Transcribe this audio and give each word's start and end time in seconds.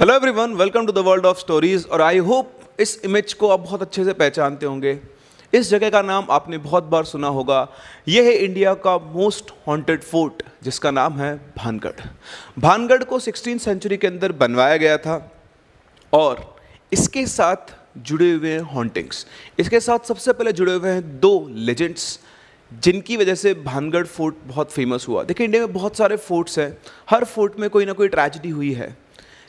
Hello 0.00 0.14
everyone 0.14 0.52
welcome 0.56 0.86
to 0.86 0.92
the 0.92 0.98
world 0.98 1.26
of 1.26 1.38
stories 1.38 1.84
और 1.86 2.02
I 2.02 2.18
hope 2.18 2.80
इस 2.80 3.00
image 3.04 3.32
को 3.32 3.48
आप 3.48 3.60
बहुत 3.60 3.82
अच्छे 3.82 4.04
से 4.04 4.12
पहचानते 4.12 4.66
होंगे। 4.66 4.96
इस 5.52 5.70
जगह 5.70 5.90
का 5.90 6.00
नाम 6.02 6.26
आपने 6.30 6.58
बहुत 6.58 6.84
बार 6.84 7.04
सुना 7.04 7.28
होगा। 7.28 7.66
यह 8.08 8.24
है 8.24 8.32
इंडिया 8.34 8.72
का 8.76 8.96
मोस्ट 9.08 9.50
हॉन्टेड 9.66 10.02
फोर्ट 10.02 10.42
जिसका 10.62 10.90
नाम 10.90 11.18
है 11.18 11.34
भानगढ़। 11.56 12.00
भानगढ़ 12.58 13.04
को 13.04 13.18
सिक्सटीन 13.18 13.58
सेंचुरी 13.58 13.96
के 13.96 14.06
अंदर 14.06 14.32
बनवाया 14.34 14.76
गया 14.76 14.96
था 14.98 15.18
और 16.12 16.40
इसके 16.92 17.26
साथ 17.26 17.74
जुड़े 17.98 18.30
हुए 18.32 18.50
हैं 18.50 18.60
हॉन्टिंग्स 18.72 19.26
इसके 19.58 19.80
साथ 19.80 20.08
सबसे 20.08 20.32
पहले 20.32 20.52
जुड़े 20.52 20.74
हुए 20.74 20.90
हैं 20.90 21.20
दो 21.20 21.34
लेजेंड्स 21.50 22.18
जिनकी 22.72 23.16
वजह 23.16 23.34
से 23.34 23.54
भानगढ़ 23.60 24.06
फोर्ट 24.06 24.34
बहुत 24.46 24.72
फ़ेमस 24.72 25.06
हुआ। 25.08 25.22
देखिए 25.24 25.44
इंडिया 25.44 25.62
में 25.62 25.72
बहुत 25.74 25.96
सारे 25.96 26.16
फोर्ट्स 26.18 26.58
हैं। 26.58 26.76
हर 27.10 27.24
फोर्ट 27.26 27.60
में 27.60 27.70
कोई 27.70 27.84
ना 27.84 27.92
कोई 27.92 28.08
ट्रेजिडी 28.08 28.50
हुई 28.50 28.72
है। 28.72 28.96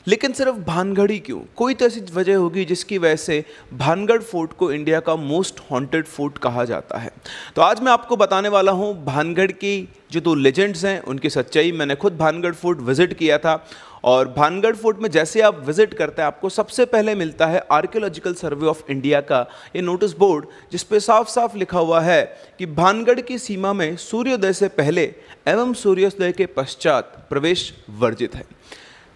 लेकिन 0.06 0.32
सिर्फ़ 0.32 0.56
भानगढ़ 0.56 1.12
क्यों? 1.16 1.40
कोई 1.56 1.74
तो 1.74 1.86
ऐसी 1.86 2.00
वजह 2.12 2.36
होगी 2.36 2.64
जिसकी 2.64 2.98
वजह 2.98 3.16
से 3.16 3.44
भानगढ़ 3.74 4.22
फोर्ट 4.22 4.52
को 4.52 4.70
इंडिया 4.72 5.00
का 5.00 5.14
मोस्ट 5.16 5.60
हॉन्टेड 5.70 6.06
फोर्ट 6.06 6.38
कहा 6.38 6.64
जाता 6.64 6.98
है। 6.98 7.10
तो 7.56 7.62
आज 7.62 7.80
मैं 7.80 7.92
आपको 7.92 8.16
बताने 8.16 8.48
वाला 8.48 8.72
हूँ 8.72 8.94
भानगढ़ 9.04 9.52
की 9.52 9.88
जो 10.12 10.20
दो 10.20 10.34
लेजेंड्स 10.34 10.84
हैं, 10.84 11.00
उनकी 11.00 11.30
सच्चाई। 11.30 11.72
मैंने 11.72 11.94
खुद 11.94 12.16
भानगढ़ 12.16 12.54
फोर्ट 12.54 12.80
विज़िट 12.80 13.12
किया 13.12 13.38
था 13.38 13.64
और 14.04 14.28
भानगढ़ 14.28 14.76
फोर्ट 14.76 14.98
में 14.98 15.10
जैसे 15.10 15.40
आप 15.40 15.62
विज़िट 15.66 15.94
करते 15.94 16.22
हैं, 16.22 16.26
आपको 16.26 16.48
सबसे 16.48 16.84
पहले 16.86 17.14
मिलता 17.14 17.46
है 17.46 17.62
आर्कियोलॉजिकल 17.72 18.34
सर्वे 18.34 18.66
ऑफ़ 18.66 18.82
इंडिया 18.90 19.20
का 19.22 19.46
ये 19.76 19.82
नोटिस 19.82 20.16
बोर्ड, 20.18 20.46
जिस 20.72 20.82
पे 20.82 21.00
साफ़ 21.00 21.28
साफ़ 21.28 21.56
लिखा 21.56 21.78
हुआ 21.78 22.00
है 22.00 22.22
कि 22.58 22.66
भानगढ़ 22.66 23.20
की 23.20 23.38
सीमा 23.38 23.72
में 23.72 23.96
सूर्योदय 23.98 24.52
से 24.52 24.68
पहले 24.70 25.04
एवं 25.48 25.72
सूर्योदय 25.74 26.32
के 26.32 26.46
पश्चात 26.48 27.26
प्रवेश 27.30 27.72
वर्जित 27.90 28.34
है। 28.34 28.44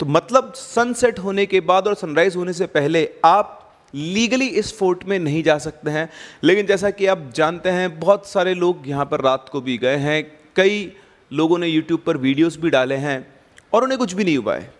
तो 0.00 0.06
मतलब 0.06 0.52
सनसेट 0.56 1.18
होने 1.18 1.46
के 1.46 1.60
बाद 1.60 1.86
और 1.88 1.94
सनराइज 1.94 2.36
होने 2.36 2.52
से 2.52 2.66
पहले 2.66 3.08
आप 3.24 3.52
लीगली 3.94 4.46
इस 4.46 4.78
फोर्ट 4.78 5.04
में 5.04 5.18
नहीं 5.18 5.42
जा 5.42 5.56
सकते 5.58 5.90
हैं। 5.90 6.08
लेकिन 6.44 6.66
जैसा 6.66 6.90
कि 6.90 7.06
आप 7.06 7.30
जानते 7.34 7.68
हैं, 7.68 7.98
बहुत 8.00 8.26
सारे 8.26 8.54
लोग 8.54 8.82
यहाँ 8.86 9.04
पर 9.04 9.20
रात 9.20 9.48
को 9.48 9.60
भी 9.60 9.78
गए 9.78 9.96
हैं। 9.96 10.22
कई 10.56 10.92
लोगों 11.32 11.58
ने 11.58 11.66
यूट्यूब 11.66 12.00
पर 12.00 12.16
वीडियोस 12.16 12.58
भी 12.58 12.70
डाले 12.70 12.94
हैं 12.94 13.26
और 13.72 13.84
उन्हें 13.84 13.98
कुछ 13.98 14.12
भी 14.12 14.24
नहीं 14.24 14.36
हुआ 14.38 14.54
है। 14.54 14.74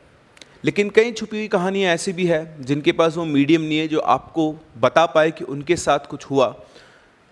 लेकिन 0.64 0.90
कई 0.90 1.12
छुपी 1.12 1.36
हुई 1.36 1.48
कहानियाँ 1.48 1.94
ऐसी 1.94 2.12
भी 2.12 2.26
है 2.26 2.62
जिनके 2.62 2.92
पास 2.92 3.16
वो 3.16 3.24
मीडियम 3.24 3.62
नहीं 3.62 3.78
है 3.78 3.88
जो 3.88 4.00
आपको 4.00 4.54
बता 4.78 5.06
पाए 5.06 5.30
कि 5.30 5.44
उनके 5.44 5.76
साथ 5.76 5.98
कुछ 5.98 6.24
हुआ। 6.24 6.54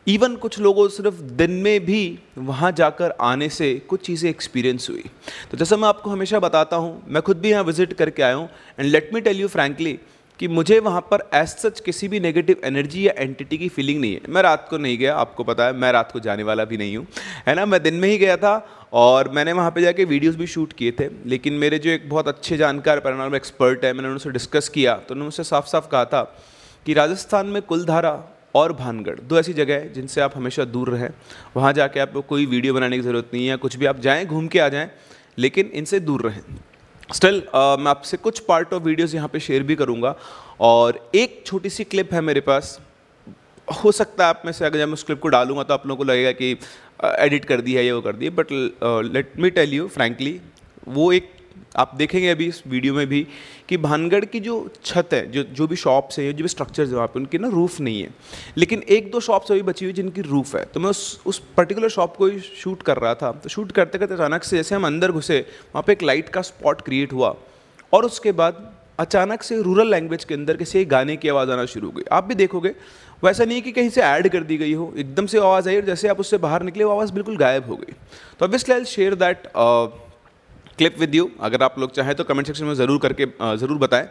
इवन 0.07 0.35
कुछ 0.37 0.59
लोगों 0.59 0.89
सिर्फ़ 0.89 1.21
दिन 1.35 1.51
में 1.63 1.85
भी 1.85 2.19
वहाँ 2.39 2.71
जाकर 2.73 3.15
आने 3.23 3.49
से 3.49 3.75
कुछ 3.89 4.01
चीज़ें 4.07 4.29
एक्सपीरियंस 4.31 4.89
हुई। 4.91 5.05
तो 5.51 5.57
जैसा 5.57 5.77
मैं 5.77 5.89
आपको 5.89 6.11
हमेशा 6.11 6.39
बताता 6.39 6.77
हूँ, 6.77 7.03
मैं 7.09 7.23
खुद 7.23 7.39
भी 7.39 7.51
यहाँ 7.51 7.63
विज़िट 7.65 7.93
करके 7.93 8.23
आया 8.23 8.35
हूँ 8.35 8.49
and 8.79 8.89
let 8.89 9.11
me 9.15 9.21
tell 9.21 9.41
you 9.41 9.49
frankly 9.49 9.99
कि 10.41 10.49
मुझे 10.49 10.79
वहाँ 10.81 11.01
पर 11.11 11.29
एज 11.35 11.49
सच 11.49 11.81
किसी 11.81 12.09
भी 12.09 12.21
नेगेटिव 12.21 12.61
एनर्जी 12.65 13.07
या 13.07 13.13
एंटिटी 13.17 13.59
की 13.59 13.69
फीलिंग 13.69 14.01
नहीं 14.01 14.13
है। 14.15 14.21
मैं 14.29 14.43
रात 14.43 14.67
को 14.71 14.79
नहीं 14.79 14.99
गया, 14.99 15.15
आपको 15.17 15.45
पता 15.45 15.67
है, 15.67 15.73
मैं 15.73 15.93
रात 15.93 16.13
को 16.13 16.21
जाने 16.21 16.43
वाला 16.43 16.65
भी 16.65 16.77
नहीं 16.77 16.97
हूँ। 16.97 17.07
है 17.49 17.55
ना? 17.55 17.67
मैं 17.67 17.83
दिन 17.83 17.95
में 17.95 18.09
ही 18.09 18.19
गया 18.19 18.37
था, 18.37 18.55
और 18.93 19.29
मैंने 19.31 19.53
वहाँ 19.53 19.71
पे 19.71 19.83
जाके 19.83 20.05
वीडियोस 20.05 20.35
भी 20.37 20.47
शूट 20.47 20.73
किए 20.73 20.93
थे, 20.93 21.09
लेकिन 21.27 21.53
मेरे 21.55 21.79
जो 21.79 21.91
एक 21.91 22.09
बहुत 22.09 22.29
अच्छे 22.29 22.57
जानकार 22.57 23.01
पैरानॉर्मल 23.01 23.37
एक्सपर्ट 23.37 23.85
है, 23.85 23.93
मैंने 23.93 24.09
उनसे 24.09 24.31
डिस्कस 24.31 24.69
किया 24.69 24.95
तो 24.95 25.15
उन्होंने 25.15 25.25
मुझसे 25.25 25.45
साफ़ 25.45 25.67
साफ़ 25.67 25.89
कहा 25.89 26.05
था 26.05 26.23
कि 26.87 26.95
राजस्थान 26.95 27.47
में 27.47 27.61
कुलधारा 27.63 28.13
और 28.55 28.73
भानगढ़ 28.73 29.21
दो 29.21 29.39
ऐसी 29.39 29.53
जगह 29.53 29.75
है 29.75 29.93
जिनसे 29.93 30.21
आप 30.21 30.37
हमेशा 30.37 30.65
दूर 30.67 30.91
रहें। 30.91 31.09
वहाँ 31.57 31.73
जाके 31.73 32.01
आपको 32.01 32.23
कोई 32.23 32.47
वीडियो 32.47 32.75
बनाने 32.75 32.97
की 32.97 33.03
ज़रूरत 33.03 33.31
नहीं 33.35 33.47
है 33.47 33.57
कुछ 33.57 33.77
भी 33.77 33.87
आप 33.87 34.01
जाएँ 34.01 34.27
घूम 34.27 34.47
के 34.49 34.59
आ 34.59 34.69
जाएँ 34.69 34.91
लेकिन 35.39 35.71
इनसे 35.75 36.01
दूर 36.01 36.23
रहें। 36.23 36.41
स्टिल 37.13 37.41
uh, 37.41 37.79
मैं 37.79 37.91
आपसे 37.91 38.17
कुछ 38.17 38.39
पार्ट 38.41 38.73
ऑफ़ 38.73 38.83
वीडियोस 38.83 39.15
यहाँ 39.15 39.29
पे 39.29 39.41
शेयर 39.41 39.63
भी 39.63 39.75
करूँगा 39.77 40.15
और 40.61 41.11
एक 41.15 41.43
छोटी 41.47 41.71
सी 41.71 41.85
क्लिप 41.85 42.15
है 42.15 42.21
मेरे 42.21 42.41
पास। 42.41 42.79
हो 43.69 43.93
सकता 43.93 44.25
है 44.25 44.31
आप 44.31 44.43
में 44.47 44.53
से 44.53 44.65
अगर 44.65 44.79
जब 44.79 44.87
मैं 44.87 44.93
उस 44.93 45.03
क्लिप 45.03 45.21
को 45.21 45.29
डालूँगा 45.29 45.63
तो 45.63 45.75
आप 45.75 45.87
लोगों 45.87 46.05
को 46.05 46.11
लगेगा 46.11 46.33
कि 46.33 46.51
एडिट 47.05 47.43
uh, 47.43 47.49
कर 47.49 47.61
दिया 47.61 47.81
है 47.81 47.87
ये 47.87 47.93
वो 47.93 48.01
कर 48.01 48.17
दिया 48.17 48.31
but 48.31 48.53
let 49.15 49.33
me 49.39 49.51
tell 49.51 49.73
you 49.75 49.89
frankly 49.89 50.41
वो 50.89 51.13
एक 51.13 51.31
आप 51.77 51.93
देखेंगे 51.97 52.29
अभी 52.29 52.47
इस 52.47 52.63
वीडियो 52.67 52.95
में 52.95 53.07
भी 53.07 53.27
कि 53.69 53.77
भानगढ़ 53.77 54.25
की 54.25 54.41
जो 54.41 54.69
छत 54.85 55.09
है, 55.13 55.31
जो 55.31 55.43
जो 55.43 55.67
भी 55.67 55.77
शॉप्स 55.77 56.19
हैं, 56.19 56.37
जो 56.37 56.45
भी 56.45 56.49
स्ट्रक्चर्स 56.49 56.89
हैं, 56.89 56.97
वहाँ 56.97 57.09
पे 57.09 57.19
उनकी 57.21 57.39
ना 57.39 57.49
रूफ़ 57.49 57.83
नहीं 57.83 58.03
है। 58.03 58.11
लेकिन 58.57 58.83
एक 58.89 59.11
दो 59.11 59.21
शॉप्स 59.21 59.53
अभी 59.53 59.63
बची 59.63 59.85
हुई 59.85 59.93
जिनकी 59.93 60.21
रूफ़ 60.21 60.57
है। 60.57 60.65
तो 60.65 60.81
मैं 60.81 60.91
उस 60.91 61.21
उस 61.27 61.43
पर्टिकुलर 61.57 61.89
शॉप 61.89 62.17
को 62.17 62.27
ही 62.27 62.41
शूट 62.41 62.83
कर 62.83 62.97
रहा 62.97 63.15
था। 63.15 63.33
तो 63.33 63.49
शूट 63.49 63.73
करते 63.73 63.99
करते 63.99 64.15
अचानक 64.15 64.45
से 64.45 64.57
जैसे 64.57 64.75
हम 64.75 64.87
अंदर 64.87 65.13
घुसे, 65.13 65.41
वहाँ 65.41 65.83
पर 65.83 65.93
एक 65.93 66.03
लाइट 66.03 66.29
का 66.29 66.43
स्पॉट 66.43 66.81
क्रिएट 66.81 67.13
हुआ। 67.13 67.35
और 67.93 68.05
उसके 68.05 68.33
बाद 68.33 68.73
अचानक 68.99 69.43
से 69.43 69.63
रूरल 69.63 69.91
लैंग्वेज 69.91 70.25
के 70.25 70.35
अंदर 70.35 70.57
किसी 70.57 70.85
गाने 70.85 71.17
की 71.17 71.29
आवाज़ 71.29 71.51
आना 71.51 71.65
शुरू 71.65 71.87
हो 71.87 71.93
गई। 71.93 72.03
आप 72.13 72.25
भी 72.25 72.35
देखोगे, 72.35 72.75
वैसा 73.25 73.45
नहीं 73.45 73.63
कि 73.63 73.73
कहीं 73.73 73.91
से 73.91 74.01
ऐड 74.01 74.29
कर 74.29 74.43
दी 74.43 74.57
गई 74.57 74.73
हो। 74.73 74.95
एकदम 74.97 75.27
से 75.27 75.39
आवाज़ 75.39 75.69
आई 75.69 75.77
और 75.77 75.85
जैसे 75.85 76.09
आप 76.09 76.21
उससे 76.21 76.39
बाहर 76.39 76.63
निकले, 76.63 76.85
वो 76.85 76.93
आवाज़ 76.93 77.13
बिल्कुल 77.13 77.37
गायब 77.37 77.67
हो 77.67 77.77
गई। 77.77 77.93
तो 78.39 78.45
obviously 78.45 78.75
I 78.75 78.85
share 78.85 79.15
that 79.15 79.47
clip 80.79 80.99
with 81.01 81.15
you 81.15 81.31
अगर 81.41 81.63
आप 81.63 81.79
लोग 81.79 81.93
चाहें 81.93 82.15
तो 82.15 82.25
कमेंट 82.25 82.47
सेक्शन 82.47 82.65
में 82.65 82.75
ज़रूर 82.75 82.99
करके 83.01 83.27
ज़रूर 83.59 83.79
बताएँ। 83.79 84.09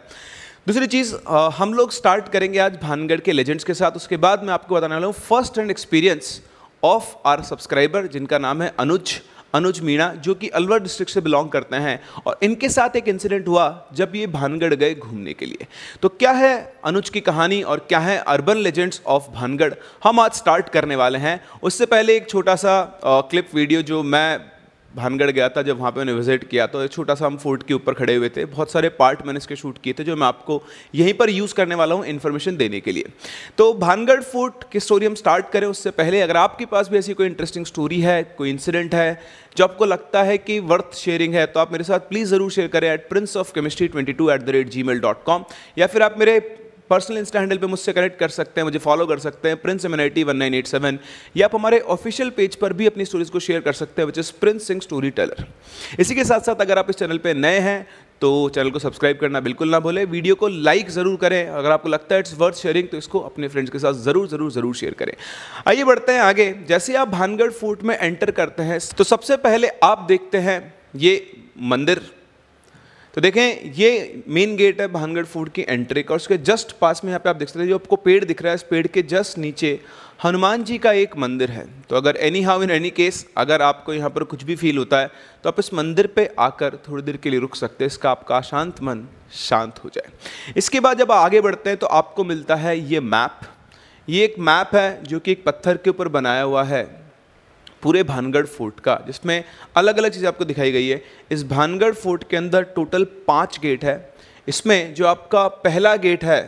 दूसरी 0.66 0.86
चीज़ 0.88 1.14
हम 1.54 1.74
लोग 1.74 1.92
स्टार्ट 1.92 2.28
करेंगे 2.32 2.58
आज 2.60 2.78
भानगढ़ 2.82 3.20
के 3.20 3.32
लेजेंड्स 3.32 3.64
के 3.64 3.74
साथ। 3.74 3.96
उसके 3.96 4.16
बाद 4.18 4.44
मैं 4.44 4.52
आपको 4.52 4.74
बताने 4.74 4.94
वाला 4.94 5.06
हूँ 5.06 5.14
first 5.14 5.58
hand 5.58 5.70
experience 5.70 6.40
of 6.82 7.14
our 7.26 7.42
subscriber 7.44 8.06
जिनका 8.08 8.38
नाम 8.38 8.62
है 8.62 8.74
अनुज 8.78 9.20
अनुज 9.54 9.78
मीणा, 9.80 10.08
जो 10.14 10.34
कि 10.34 10.48
अलवर 10.50 10.78
डिस्ट्रिक्ट 10.82 11.12
से 11.12 11.20
बिलोंग 11.20 11.48
करते 11.50 11.76
हैं। 11.76 12.00
और 12.26 12.38
इनके 12.42 12.68
साथ 12.68 12.96
एक 12.96 13.08
इंसिडेंट 13.08 13.48
हुआ 13.48 13.66
जब 13.94 14.12
ये 14.16 14.26
भानगढ़ 14.28 14.74
गए 14.74 14.94
घूमने 14.94 15.32
के 15.32 15.46
लिए। 15.46 15.66
तो 16.02 16.08
क्या 16.10 16.30
है 16.32 16.54
अनुज 16.84 17.08
की 17.08 17.20
कहानी 17.20 17.60
और 17.64 17.84
क्या 17.88 17.98
है 17.98 18.16
अर्बन 18.18 18.56
लेजेंड्स 18.58 19.00
ऑफ़ 19.06 19.30
भानगढ़? 19.32 19.74
हम 20.04 20.20
आज 20.20 20.32
स्टार्ट 20.34 20.68
करने 20.68 20.96
वाले 20.96 21.18
हैं। 21.18 21.40
उससे 21.62 21.86
पहले 21.86 22.16
एक 22.16 22.28
छोटा 22.30 22.56
सा 22.56 22.74
क्लिप 23.04 23.54
वीडियो 23.54 23.82
जो 23.84 24.02
मैं 24.04 24.53
भानगढ़ 24.94 25.30
गया 25.30 25.48
था, 25.48 25.62
जब 25.62 25.78
वहाँ 25.78 25.90
पे 25.92 25.98
मैंने 25.98 26.12
विज़िट 26.12 26.44
किया 26.48 26.66
तो 26.66 26.82
एक 26.82 26.90
छोटा 26.92 27.14
सा 27.14 27.26
हम 27.26 27.36
फोर्ट 27.36 27.62
के 27.62 27.74
ऊपर 27.74 27.94
खड़े 27.94 28.14
हुए 28.14 28.28
थे। 28.28 28.44
बहुत 28.46 28.70
सारे 28.72 28.88
पार्ट 28.94 29.24
मैंने 29.26 29.38
इसके 29.38 29.56
शूट 29.56 29.78
किए 29.82 29.92
थे, 29.92 30.04
जो 30.04 30.16
मैं 30.16 30.26
आपको 30.26 30.62
यहीं 30.94 31.14
पर 31.14 31.30
यूज़ 31.30 31.54
करने 31.54 31.74
वाला 31.74 31.94
हूँ 31.94 32.06
इन्फॉर्मेशन 32.06 32.56
देने 32.56 32.80
के 32.80 32.92
लिए। 32.92 33.10
तो 33.58 33.72
भानगढ़ 33.76 34.22
फोर्ट 34.22 34.64
की 34.72 34.80
स्टोरी 34.80 35.06
हम 35.06 35.14
स्टार्ट 35.14 35.50
करें 35.52 35.66
उससे 35.66 35.90
पहले, 35.92 36.20
अगर 36.20 36.36
आपके 36.36 36.66
पास 36.66 36.88
भी 36.88 36.98
ऐसी 36.98 37.14
कोई 37.14 37.26
इंटरेस्टिंग 37.26 37.66
स्टोरी 37.66 38.00
है, 38.00 38.22
कोई 38.38 38.50
इंसिडेंट 38.50 38.94
है, 38.94 39.20
जो 39.56 39.64
आपको 39.64 39.84
लगता 39.84 40.22
है 40.22 40.38
कि 40.38 40.58
वर्थ 40.60 40.94
शेयरिंग 40.96 41.34
है 41.34 41.46
तो 41.46 41.60
आप 41.60 41.72
मेरे 41.72 41.84
साथ 41.84 42.08
प्लीज़ 42.08 42.28
ज़रूर 42.28 42.50
शेयर 42.52 42.68
करें 42.68 42.92
at 42.92 43.08
Prince 43.08 43.36
of 43.36 43.52
chemistry 43.54 43.88
twenty 43.88 44.12
two 44.12 44.30
at 44.30 44.42
the 44.42 44.50
rate 44.50 44.68
Gmail 44.82 45.00
dot 45.00 45.22
com 45.24 45.44
या 45.78 45.86
फिर 45.86 46.02
आप 46.02 46.18
मेरे 46.18 46.38
पर्सनल 46.90 47.18
इंस्टा 47.18 47.40
हैंडल 47.40 47.58
पे 47.58 47.66
मुझसे 47.66 47.92
कनेक्ट 47.92 48.18
कर 48.18 48.28
सकते 48.30 48.60
हैं, 48.60 48.64
मुझे 48.64 48.78
फॉलो 48.78 49.06
कर 49.06 49.18
सकते 49.18 49.48
हैं 49.48 49.56
Prince 49.56 49.84
amenity 49.84 50.24
one 50.24 50.36
nine 50.36 50.54
eight 50.54 50.66
seven 50.66 50.98
या 51.36 51.46
आप 51.46 51.54
हमारे 51.54 51.78
ऑफिशियल 51.90 52.30
पेज 52.36 52.54
पर 52.56 52.72
भी 52.72 52.86
अपनी 52.86 53.04
स्टोरीज 53.04 53.30
को 53.30 53.40
शेयर 53.40 53.60
कर 53.60 53.72
सकते 53.74 54.02
हैं 54.02 54.06
which 54.06 54.18
is 54.18 54.32
Prince 54.40 54.66
Singh 54.66 54.80
story 54.80 55.10
teller 55.12 55.46
इसी 56.00 56.14
के 56.14 56.24
साथ 56.24 56.40
साथ 56.42 56.60
अगर 56.60 56.78
आप 56.78 56.90
इस 56.90 56.96
चैनल 56.96 57.18
पर 57.18 57.34
नए 57.36 57.58
हैं 57.60 57.86
तो 58.20 58.48
चैनल 58.48 58.70
को 58.70 58.78
सब्सक्राइब 58.78 59.18
करना 59.20 59.40
बिल्कुल 59.40 59.70
ना 59.70 59.78
भूलें। 59.80 60.04
वीडियो 60.06 60.34
को 60.34 60.48
लाइक 60.48 60.90
ज़रूर 60.90 61.16
करें। 61.20 61.46
अगर 61.46 61.70
आपको 61.70 61.88
लगता 61.88 62.14
है 62.14 62.20
इट्स 62.20 62.34
वर्थ 62.38 62.56
शेयरिंग 62.56 62.88
तो 62.88 62.96
इसको 62.96 63.20
अपने 63.20 63.48
फ्रेंड्स 63.48 63.70
के 63.70 63.78
साथ 63.78 63.92
ज़रूर 64.02 64.28
ज़रूर 64.28 64.52
ज़रूर 64.52 64.74
शेयर 64.76 64.94
करें। 64.94 65.12
आइए 65.68 65.84
बढ़ते 65.84 66.12
हैं 66.12 66.20
आगे। 66.22 66.52
जैसे 66.68 66.94
आप 66.96 67.08
भानगढ़ 67.10 67.50
फोर्ट 67.52 67.82
में 67.82 67.96
एंटर 67.96 68.30
करते 68.32 68.62
हैं 68.62 68.78
तो 68.98 69.04
सबसे 69.04 69.36
पहले 69.38 69.68
आप 69.84 70.04
देखते 70.08 70.38
हैं, 70.40 70.74
ये 70.96 71.14
मंदिर 71.64 72.00
तो 73.14 73.20
देखें, 73.20 73.72
ये 73.72 74.22
मेन 74.28 74.54
गेट 74.56 74.80
है 74.80 74.86
भानगढ़ 74.88 75.24
फ़ूड 75.24 75.48
की 75.48 75.62
एंट्री 75.62 76.02
का 76.02 76.14
उसके 76.14 76.36
जस्ट 76.38 76.72
पास 76.78 77.00
में 77.04 77.10
यहाँ 77.10 77.20
पे 77.20 77.28
आप 77.30 77.36
देख 77.36 77.48
सकते 77.48 77.60
हैं, 77.60 77.68
जो 77.68 77.74
आपको 77.74 77.96
पेड़ 77.98 78.24
दिख 78.24 78.42
रहा 78.42 78.50
है 78.50 78.54
इस 78.54 78.62
पेड़ 78.62 78.86
के 78.86 79.02
जस्ट 79.04 79.38
नीचे 79.38 79.78
हनुमान 80.24 80.64
जी 80.64 80.78
का 80.78 80.92
एक 80.94 81.16
मंदिर 81.18 81.50
है। 81.50 81.66
तो 81.88 81.96
अगर 81.96 82.16
any 82.18 82.42
how 82.42 82.62
in 82.62 82.70
any 82.70 82.90
case 82.90 83.26
अगर 83.36 83.62
आपको 83.62 83.94
यहाँ 83.94 84.10
पर 84.10 84.24
कुछ 84.24 84.42
भी 84.44 84.56
फील 84.56 84.78
होता 84.78 85.00
है 85.00 85.10
तो 85.44 85.48
आप 85.48 85.58
इस 85.58 85.72
मंदिर 85.74 86.06
पे 86.06 86.28
आकर 86.40 86.76
थोड़ी 86.88 87.02
देर 87.02 87.16
के 87.16 87.30
लिए 87.30 87.40
रुक 87.40 87.54
सकते 87.56 87.84
हैं, 87.84 87.86
इसका 87.86 88.10
आपका 88.10 88.40
शांत 88.42 88.82
मन 88.82 89.06
शांत 89.38 89.78
हो 89.84 89.90
जाए। 89.94 90.12
इसके 90.56 90.80
बाद 90.80 90.98
जब 90.98 91.12
आगे 91.12 91.40
बढ़ते 91.40 91.70
हैं 91.70 91.78
तो 91.78 91.86
आपको 91.92 92.24
मिलता 92.24 92.54
है 92.56 92.78
ये 92.80 93.00
मैप 93.02 93.40
ये 94.08 94.24
एक 94.24 94.34
मैप 94.40 94.74
है, 94.74 95.02
जो 95.04 95.18
कि 95.18 95.32
एक 95.32 95.44
पत्थर 95.44 95.76
के 95.76 95.90
ऊपर 95.90 96.08
बनाया 96.10 96.42
हुआ 96.42 96.62
है। 96.64 96.84
पूरे 97.84 98.02
भानगढ़ 98.02 98.46
फोर्ट 98.46 98.80
का, 98.80 98.98
जिसमें 99.06 99.44
अलग 99.76 99.98
अलग 99.98 100.12
चीज़ें 100.12 100.28
आपको 100.28 100.44
दिखाई 100.44 100.72
गई 100.72 100.88
है। 100.88 101.02
इस 101.30 101.44
भानगढ़ 101.46 101.94
फोर्ट 101.94 102.24
के 102.30 102.36
अंदर 102.36 102.62
टोटल 102.74 103.04
पाँच 103.28 103.58
गेट 103.62 103.84
है। 103.84 103.96
इसमें 104.48 104.94
जो 104.94 105.06
आपका 105.06 105.46
पहला 105.60 105.94
गेट 105.98 106.24
है, 106.24 106.42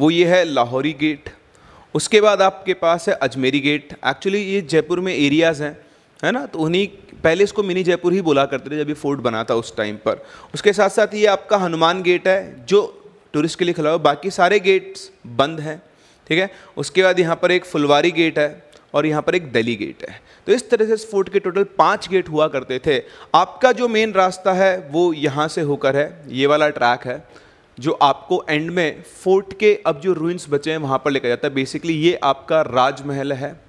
वो 0.00 0.10
ये 0.10 0.26
है 0.26 0.44
लाहौरी 0.44 0.92
गेट। 0.92 1.30
उसके 1.94 2.20
बाद 2.20 2.42
आपके 2.42 2.74
पास 2.76 3.08
है 3.08 3.14
अजमेरी 3.16 3.60
गेट। 3.60 3.92
एक्चुअली 4.06 4.40
ये 4.42 4.60
जयपुर 4.62 5.00
में 5.00 5.12
एरियाज़ 5.14 5.62
हैं, 5.62 5.76
है 6.22 6.32
ना? 6.32 6.44
तो 6.46 6.58
उन्हीं, 6.58 6.86
पहले 7.22 7.44
इसको 7.44 7.62
मिनी 7.62 7.82
जयपुर 7.84 8.12
ही 8.12 8.20
बोला 8.22 8.44
करते 8.46 8.70
थे 8.70 8.76
जब 8.76 8.88
ये 8.88 8.94
फोर्ट 8.94 9.20
बना 9.20 9.42
था 9.44 9.54
उस 9.54 9.76
टाइम 9.76 9.96
पर। 9.96 10.22
उसके 10.54 10.72
साथ 10.72 10.90
साथ 10.90 11.14
ये 11.14 11.26
आपका 11.26 11.56
हनुमान 11.56 12.02
गेट 12.02 12.28
है, 12.28 12.64
जो 12.66 12.80
टूरिस्ट 13.34 13.58
के 13.58 13.64
लिए 13.64 13.74
खुला 13.74 13.90
हुआ 13.90 13.98
बाकी 13.98 14.30
सारे 14.30 14.60
गेट्स 14.60 15.10
बंद 15.26 15.60
हैं, 15.60 15.82
ठीक 16.26 16.38
है? 16.38 16.50
उसके 16.76 17.02
बाद 17.02 17.20
यहाँ 17.20 17.36
पर 17.36 17.52
एक 17.52 17.64
फुलवारी 17.64 18.10
गेट 18.12 18.38
है। 18.38 18.48
और 18.94 19.06
यहाँ 19.06 19.22
पर 19.22 19.34
एक 19.34 19.50
दिल्ली 19.52 19.74
गेट 19.76 20.08
है। 20.08 20.20
तो 20.46 20.52
इस 20.52 20.68
तरह 20.70 20.86
से 20.86 20.94
इस 20.94 21.10
फोर्ट 21.10 21.28
के 21.28 21.38
टोटल 21.38 21.64
पाँच 21.78 22.08
गेट 22.08 22.28
हुआ 22.28 22.48
करते 22.48 22.80
थे। 22.86 22.98
आपका 23.34 23.72
जो 23.72 23.88
मेन 23.88 24.12
रास्ता 24.12 24.52
है, 24.52 24.78
वो 24.90 25.12
यहाँ 25.12 25.48
से 25.48 25.60
होकर 25.60 25.96
है। 25.96 26.22
ये 26.28 26.46
वाला 26.46 26.68
ट्रैक 26.70 27.06
है, 27.06 27.22
जो 27.78 27.92
आपको 27.92 28.44
एंड 28.48 28.70
में 28.70 29.02
फोर्ट 29.24 29.52
के 29.58 29.74
अब 29.86 30.00
जो 30.00 30.12
रूइंस 30.12 30.46
बचे 30.50 30.70
हैं, 30.70 30.78
वहाँ 30.78 30.98
पर 30.98 31.10
लेकर 31.10 31.28
जाता 31.28 31.48
है। 31.48 31.54
बेसिकली 31.54 31.94
ये 31.94 32.14
आपका 32.24 32.60
राजमहल 32.62 33.32
है। 33.32 33.67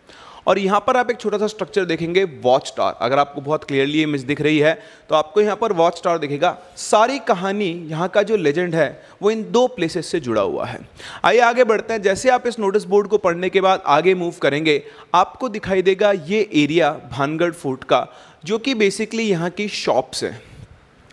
और 0.50 0.60
यहाँ 0.60 0.80
पर 0.88 0.98
आप 0.98 1.10
एक 1.12 1.18
छोटा 1.18 1.38
सा 1.38 1.48
स्ट्रक्चर 1.48 1.86
देखेंगे 1.86 2.24
वॉच 2.44 2.74
टावर 2.78 2.94
अगर 3.02 3.20
आपको 3.20 3.42
बहुत 3.42 3.64
क्लियरली 3.64 4.02
इमेज 4.02 4.22
दिख 4.24 4.42
रही 4.42 4.58
है 4.60 4.74
तो 5.10 5.16
आपको 5.16 5.42
यहाँ 5.42 5.56
पर 5.56 5.74
वॉच 5.74 6.02
टावर 6.04 6.18
दिखेगा। 6.18 6.58
सारी 6.78 7.20
कहानी 7.22 7.70
यहाँ 7.90 8.08
का 8.10 8.24
जो 8.24 8.36
लेजेंड 8.38 8.76
है, 8.76 9.02
वो 9.22 9.32
इन 9.32 9.44
दो 9.52 9.66
प्लेसेस 9.70 10.08
से 10.08 10.20
जुड़ा 10.20 10.42
हुआ 10.42 10.66
है। 10.66 10.80
आइए 11.26 11.40
आगे 11.42 11.64
बढ़ते 11.64 11.94
हैं। 11.94 12.02
जैसे 12.02 12.30
आप 12.30 12.48
इस 12.48 12.60
नोटिस 12.60 12.84
बोर्ड 12.86 13.08
को 13.08 13.18
पढ़ने 13.20 13.50
के 13.50 13.62
बाद 13.62 13.84
आगे 13.88 14.16
मूव 14.16 14.34
करेंगे, 14.42 14.82
आपको 15.16 15.50
दिखाई 15.50 15.82
देगा 15.84 16.12
ये 16.12 16.48
एरिया 16.56 16.92
भानगढ़ 17.12 17.52
फोर्ट 17.54 17.84
का, 17.84 18.08
जो 18.46 18.58
कि 18.58 18.74
बेसिकली 18.76 19.24
यहाँ 19.24 19.50
की 19.52 19.68
शॉप्स 19.70 20.24
हैं। 20.24 20.42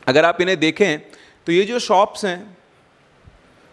अगर 0.06 0.24
आप 0.24 0.40
इन्हें 0.40 0.58
देखें 0.60 0.98
तो 1.46 1.52
ये 1.52 1.64
जो 1.64 1.78
शॉप्स 1.80 2.24
हैं, 2.24 2.56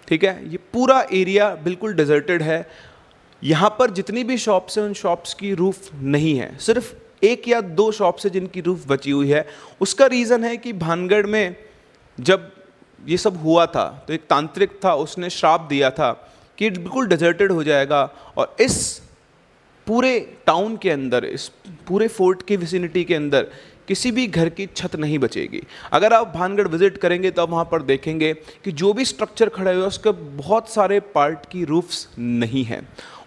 ठीक 0.08 0.24
है, 0.24 0.52
ये 0.52 0.58
पूरा 0.74 1.06
एरिया 1.14 1.50
बिल्कुल 1.64 1.94
डिजर्टेड 1.96 2.42
है। 2.42 2.66
यहाँ 3.44 3.70
पर 3.80 3.92
जितनी 3.92 4.24
भी 4.24 4.38
शॉप्स 4.38 4.78
हैं, 4.78 4.86
उन 4.86 4.94
शॉप्स 4.94 5.34
की 5.34 5.54
रूफ 5.54 5.90
नहीं 5.96 6.38
है। 6.38 6.58
सिर्फ़ 6.60 6.94
एक 7.24 7.48
या 7.48 7.60
दो 7.62 7.92
शॉप्स 7.92 8.26
है 8.26 8.32
जिनकी 8.32 8.62
रूफ 8.62 8.88
बची 8.88 9.12
हुई 9.12 9.30
है। 9.30 9.46
उसका 9.82 10.06
रीज़न 10.08 10.44
है 10.44 10.56
कि 10.58 10.74
भानगढ़ 10.76 11.26
में 11.26 11.56
जब 12.18 12.52
ये 13.02 13.18
सब 13.18 13.42
हुआ 13.44 13.66
था 13.68 13.86
तो 14.08 14.14
एक 14.14 14.22
तांत्रिक 14.30 14.80
था, 14.86 14.94
उसने 14.96 15.30
श्राप 15.30 15.62
दिया 15.70 15.90
था 15.92 16.12
कि 16.58 16.70
बिल्कुल 16.72 17.08
डिजर्टेड 17.08 17.52
हो 17.52 17.64
जाएगा 17.64 18.04
और 18.38 18.56
इस 18.62 19.02
पूरे 19.88 20.20
टाउन 20.48 20.76
के 20.78 20.90
अंदर, 20.90 21.26
इस 21.26 21.48
पूरे 21.88 22.08
फोर्ट 22.10 22.46
की 22.48 22.58
विसिनिटी 22.58 23.04
के 23.04 23.16
अंदर 23.16 23.48
किसी 23.88 24.12
भी 24.12 24.26
घर 24.28 24.50
की 24.50 24.66
छत 24.68 24.96
नहीं 24.96 25.18
बचेगी। 25.20 25.62
अगर 25.92 26.14
आप 26.14 26.28
भानगढ़ 26.36 26.68
विज़िट 26.68 26.98
करेंगे 26.98 27.32
तो 27.32 27.42
आप 27.42 27.50
वहाँ 27.50 27.68
पर 27.72 27.82
देखेंगे 27.84 28.34
कि 28.34 28.72
जो 28.74 28.92
भी 28.94 29.06
स्ट्रक्चर 29.06 29.50
खड़े 29.50 29.74
हुए 29.74 29.86
उसके 29.86 30.12
बहुत 30.38 30.70
सारे 30.70 31.00
पार्ट 31.16 31.46
की 31.52 31.64
रूफ्स 31.66 32.08
नहीं 32.20 32.64
हैं। 32.64 32.82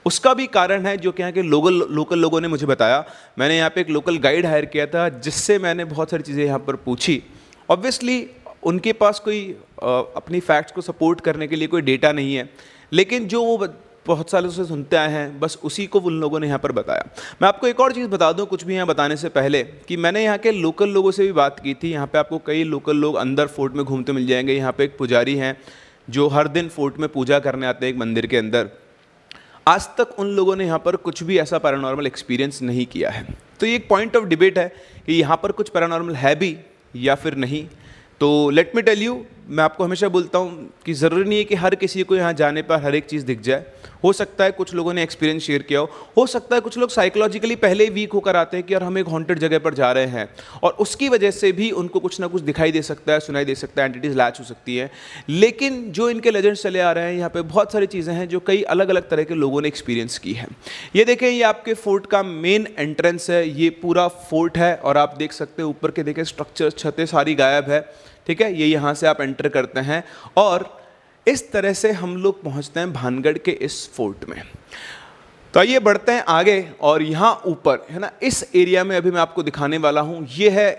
उसका 0.06 0.32
भी 0.34 0.46
कारण 0.48 0.86
है 0.86 0.96
जो 0.96 1.12
कि 1.12 1.22
यहाँ 1.22 1.32
के 1.32 1.42
लोकल 1.42 1.82
लोकल 1.90 2.18
लोगों 2.18 2.40
ने 2.40 2.48
मुझे 2.48 2.66
बताया। 2.66 3.04
मैंने 3.38 3.56
यहाँ 3.56 3.70
पे 3.70 3.80
एक 3.80 3.90
लोकल 3.90 4.16
गाइड 4.18 4.46
हायर 4.46 4.64
किया 4.64 4.86
था, 4.86 5.08
जिससे 5.08 5.58
मैंने 5.58 5.84
बहुत 5.86 6.10
सारी 6.10 6.22
चीज़ें 6.22 6.44
यहाँ 6.44 6.58
पर 6.58 6.76
पूछी। 6.76 7.22
ऑब्वियसली 7.68 8.26
उनके 8.64 8.92
पास 8.92 9.18
कोई 9.20 9.40
अपनी 9.82 10.40
फैक्ट्स 10.40 10.72
को 10.72 10.80
सपोर्ट 10.80 11.20
करने 11.20 11.46
के 11.46 11.56
लिए 11.56 11.68
कोई 11.68 11.82
डेटा 11.82 12.12
नहीं 12.12 12.34
है। 12.34 12.48
लेकिन 12.92 13.26
जो 13.26 13.42
वो 13.44 13.68
बहुत 14.06 14.30
सालों 14.30 14.50
से 14.50 14.64
सुनते 14.64 14.96
आए 14.96 15.10
हैं, 15.10 15.40
बस 15.40 15.58
उसी 15.64 15.86
को 15.86 16.00
उन 16.00 16.20
लोगों 16.20 16.40
ने 16.40 16.46
यहाँ 16.46 16.58
पर 16.58 16.72
बताया। 16.72 17.08
मैं 17.42 17.48
आपको 17.48 17.66
एक 17.66 17.80
और 17.80 17.92
चीज़ 17.92 18.08
बता 18.08 18.30
दूँ, 18.32 18.46
कुछ 18.46 18.64
भी 18.64 18.74
यहाँ 18.74 18.86
बताने 18.86 19.16
से 19.16 19.28
पहले, 19.28 19.62
कि 19.62 19.96
मैंने 19.96 20.24
यहाँ 20.24 20.38
के 20.38 20.52
लोकल 20.52 20.88
लोगों 20.88 21.10
से 21.10 21.22
भी 21.22 21.32
बात 21.32 21.60
की 21.60 21.74
थी। 21.74 21.90
यहाँ 21.92 22.06
पे 22.06 22.18
आपको 22.18 22.38
कई 22.38 22.64
लोकल 22.64 22.96
लोग 22.96 23.16
अंदर 23.16 23.46
फोर्ट 23.46 23.74
में 23.74 23.84
घूमते 23.84 24.12
मिल 24.12 24.26
जाएँगे। 24.26 24.52
यहाँ 24.52 24.72
पे 24.72 24.84
एक 24.84 24.96
पुजारी 24.98 25.36
हैं, 25.36 25.56
जो 26.10 26.28
हर 26.28 26.48
दिन 26.48 26.68
फोर्ट 26.68 26.98
में 26.98 27.08
पूजा 27.08 27.38
करने 27.38 27.66
आते 27.66 27.86
हैं 27.86 27.92
एक 27.92 27.98
मंदिर 28.00 28.26
के 28.26 28.36
अंदर। 28.36 28.68
आज 29.66 29.86
तक 29.98 30.08
उन 30.18 30.26
लोगों 30.26 30.54
ने 30.56 30.64
यहाँ 30.64 30.78
पर 30.78 30.96
कुछ 30.96 31.22
भी 31.22 31.38
ऐसा 31.38 31.58
पैरानॉर्मल 31.58 32.06
एक्सपीरियंस 32.06 32.60
नहीं 32.62 32.84
किया 32.86 33.10
है। 33.10 33.24
तो 33.60 33.66
ये 33.66 33.74
एक 33.76 33.88
पॉइंट 33.88 34.16
ऑफ़ 34.16 34.24
डिबेट 34.24 34.58
है 34.58 34.68
कि 35.06 35.12
यहाँ 35.12 35.36
पर 35.42 35.52
कुछ 35.52 35.68
पैरानॉर्मल 35.68 36.14
है 36.14 36.34
भी 36.34 36.56
या 36.94 37.14
फिर 37.14 37.34
नहीं। 37.34 37.64
तो 38.20 38.28
लेट 38.50 38.76
मी 38.76 38.82
टेल 38.82 39.02
यू 39.02 39.14
मैं 39.46 39.64
आपको 39.64 39.84
हमेशा 39.84 40.08
बोलता 40.08 40.38
हूँ 40.38 40.70
कि 40.86 40.92
ज़रूरी 40.92 41.24
नहीं 41.24 41.38
है 41.38 41.44
कि 41.44 41.54
हर 41.54 41.74
किसी 41.74 42.02
को 42.02 42.16
यहाँ 42.16 42.32
जाने 42.32 42.62
पर 42.62 42.80
हर 42.82 42.94
एक 42.94 43.04
चीज़ 43.04 43.24
दिख 43.26 43.40
जाए। 43.40 43.64
हो 44.04 44.12
सकता 44.12 44.44
है 44.44 44.50
कुछ 44.50 44.72
लोगों 44.74 44.92
ने 44.94 45.02
एक्सपीरियंस 45.02 45.42
शेयर 45.42 45.62
किया 45.62 45.80
हो। 45.80 45.90
हो 46.16 46.26
सकता 46.26 46.54
है 46.54 46.60
कुछ 46.60 46.78
लोग 46.78 46.90
साइकोलॉजिकली 46.90 47.56
पहले 47.56 47.84
ही 47.84 47.90
वीक 47.90 48.12
होकर 48.12 48.36
आते 48.36 48.56
हैं 48.56 48.66
कि 48.66 48.74
यार 48.74 48.82
हम 48.82 48.98
एक 48.98 49.06
हॉन्टेड 49.06 49.38
जगह 49.38 49.58
पर 49.58 49.74
जा 49.74 49.90
रहे 49.92 50.06
हैं। 50.06 50.28
और 50.62 50.72
उसकी 50.80 51.08
वजह 51.08 51.30
से 51.30 51.52
भी 51.52 51.70
उनको 51.72 52.00
कुछ 52.00 52.18
ना 52.20 52.26
कुछ 52.26 52.42
दिखाई 52.42 52.72
दे 52.72 52.82
सकता 52.82 53.12
है, 53.12 53.20
सुनाई 53.20 53.44
दे 53.44 53.54
सकता 53.54 53.82
है 53.82 53.88
एंटिटीज 53.88 54.16
लैच 54.16 54.40
हो 54.40 54.44
सकती 54.44 54.76
है। 54.76 54.90
लेकिन 55.28 55.82
जो 55.92 56.08
इनके 56.10 56.30
लेजेंड्स 56.30 56.62
चले 56.62 56.80
आ 56.80 56.90
रहे 56.92 57.04
हैं, 57.04 57.16
यहाँ 57.18 57.30
पर 57.30 57.42
बहुत 57.42 57.72
सारी 57.72 57.86
चीज़ें 57.86 58.12
हैं 58.14 58.28
जो 58.28 58.40
कई 58.40 58.62
अलग 58.64 58.88
अलग 58.88 59.08
तरह 59.08 59.24
के 59.24 59.34
लोगों 59.34 59.62
ने 59.62 59.68
एक्सपीरियंस 59.68 60.18
की 60.18 60.32
है। 60.32 60.48
ये 60.96 61.04
देखें, 61.04 61.28
ये 61.28 61.42
आपके 61.42 61.74
फोर्ट 61.74 62.06
का 62.06 62.22
मेन 62.22 62.66
एंट्रेंस 62.78 63.30
है, 63.30 63.48
ये 63.50 63.70
पूरा 63.72 64.08
फोर्ट 64.08 64.58
है 64.58 64.74
और 64.76 64.96
आप 64.96 65.14
देख 65.18 65.32
सकते 65.32 65.62
हैं 65.62 65.68
ऊपर 65.68 65.90
के 65.90 66.02
देखें 66.02 66.22
स्ट्रक्चर 66.24 66.70
छतें 66.70 67.06
सारी 67.06 67.34
गायब 67.34 67.70
है। 67.70 67.80
ठीक 68.26 68.42
है? 68.42 68.52
ये 68.54 68.66
यहाँ 68.66 68.94
से 68.94 69.06
आप 69.06 69.20
एंटर 69.20 69.48
करते 69.48 69.80
हैं 69.80 70.02
और 70.36 70.68
इस 71.26 71.50
तरह 71.52 71.72
से 71.72 71.90
हम 71.92 72.16
लोग 72.16 72.42
पहुँचते 72.42 72.80
हैं 72.80 72.92
भानगढ़ 72.92 73.38
के 73.38 73.50
इस 73.50 73.88
फोर्ट 73.94 74.28
में। 74.28 74.42
तो 75.54 75.60
आइए 75.60 75.78
बढ़ते 75.78 76.12
हैं 76.12 76.24
आगे 76.28 76.60
और 76.80 77.02
यहाँ 77.02 77.40
ऊपर, 77.46 77.86
है 77.90 77.98
ना? 77.98 78.10
इस 78.22 78.44
एरिया 78.54 78.84
में 78.84 78.96
अभी 78.96 79.10
मैं 79.10 79.20
आपको 79.20 79.42
दिखाने 79.42 79.78
वाला 79.78 80.00
हूँ, 80.00 80.26
ये 80.30 80.50
है 80.50 80.70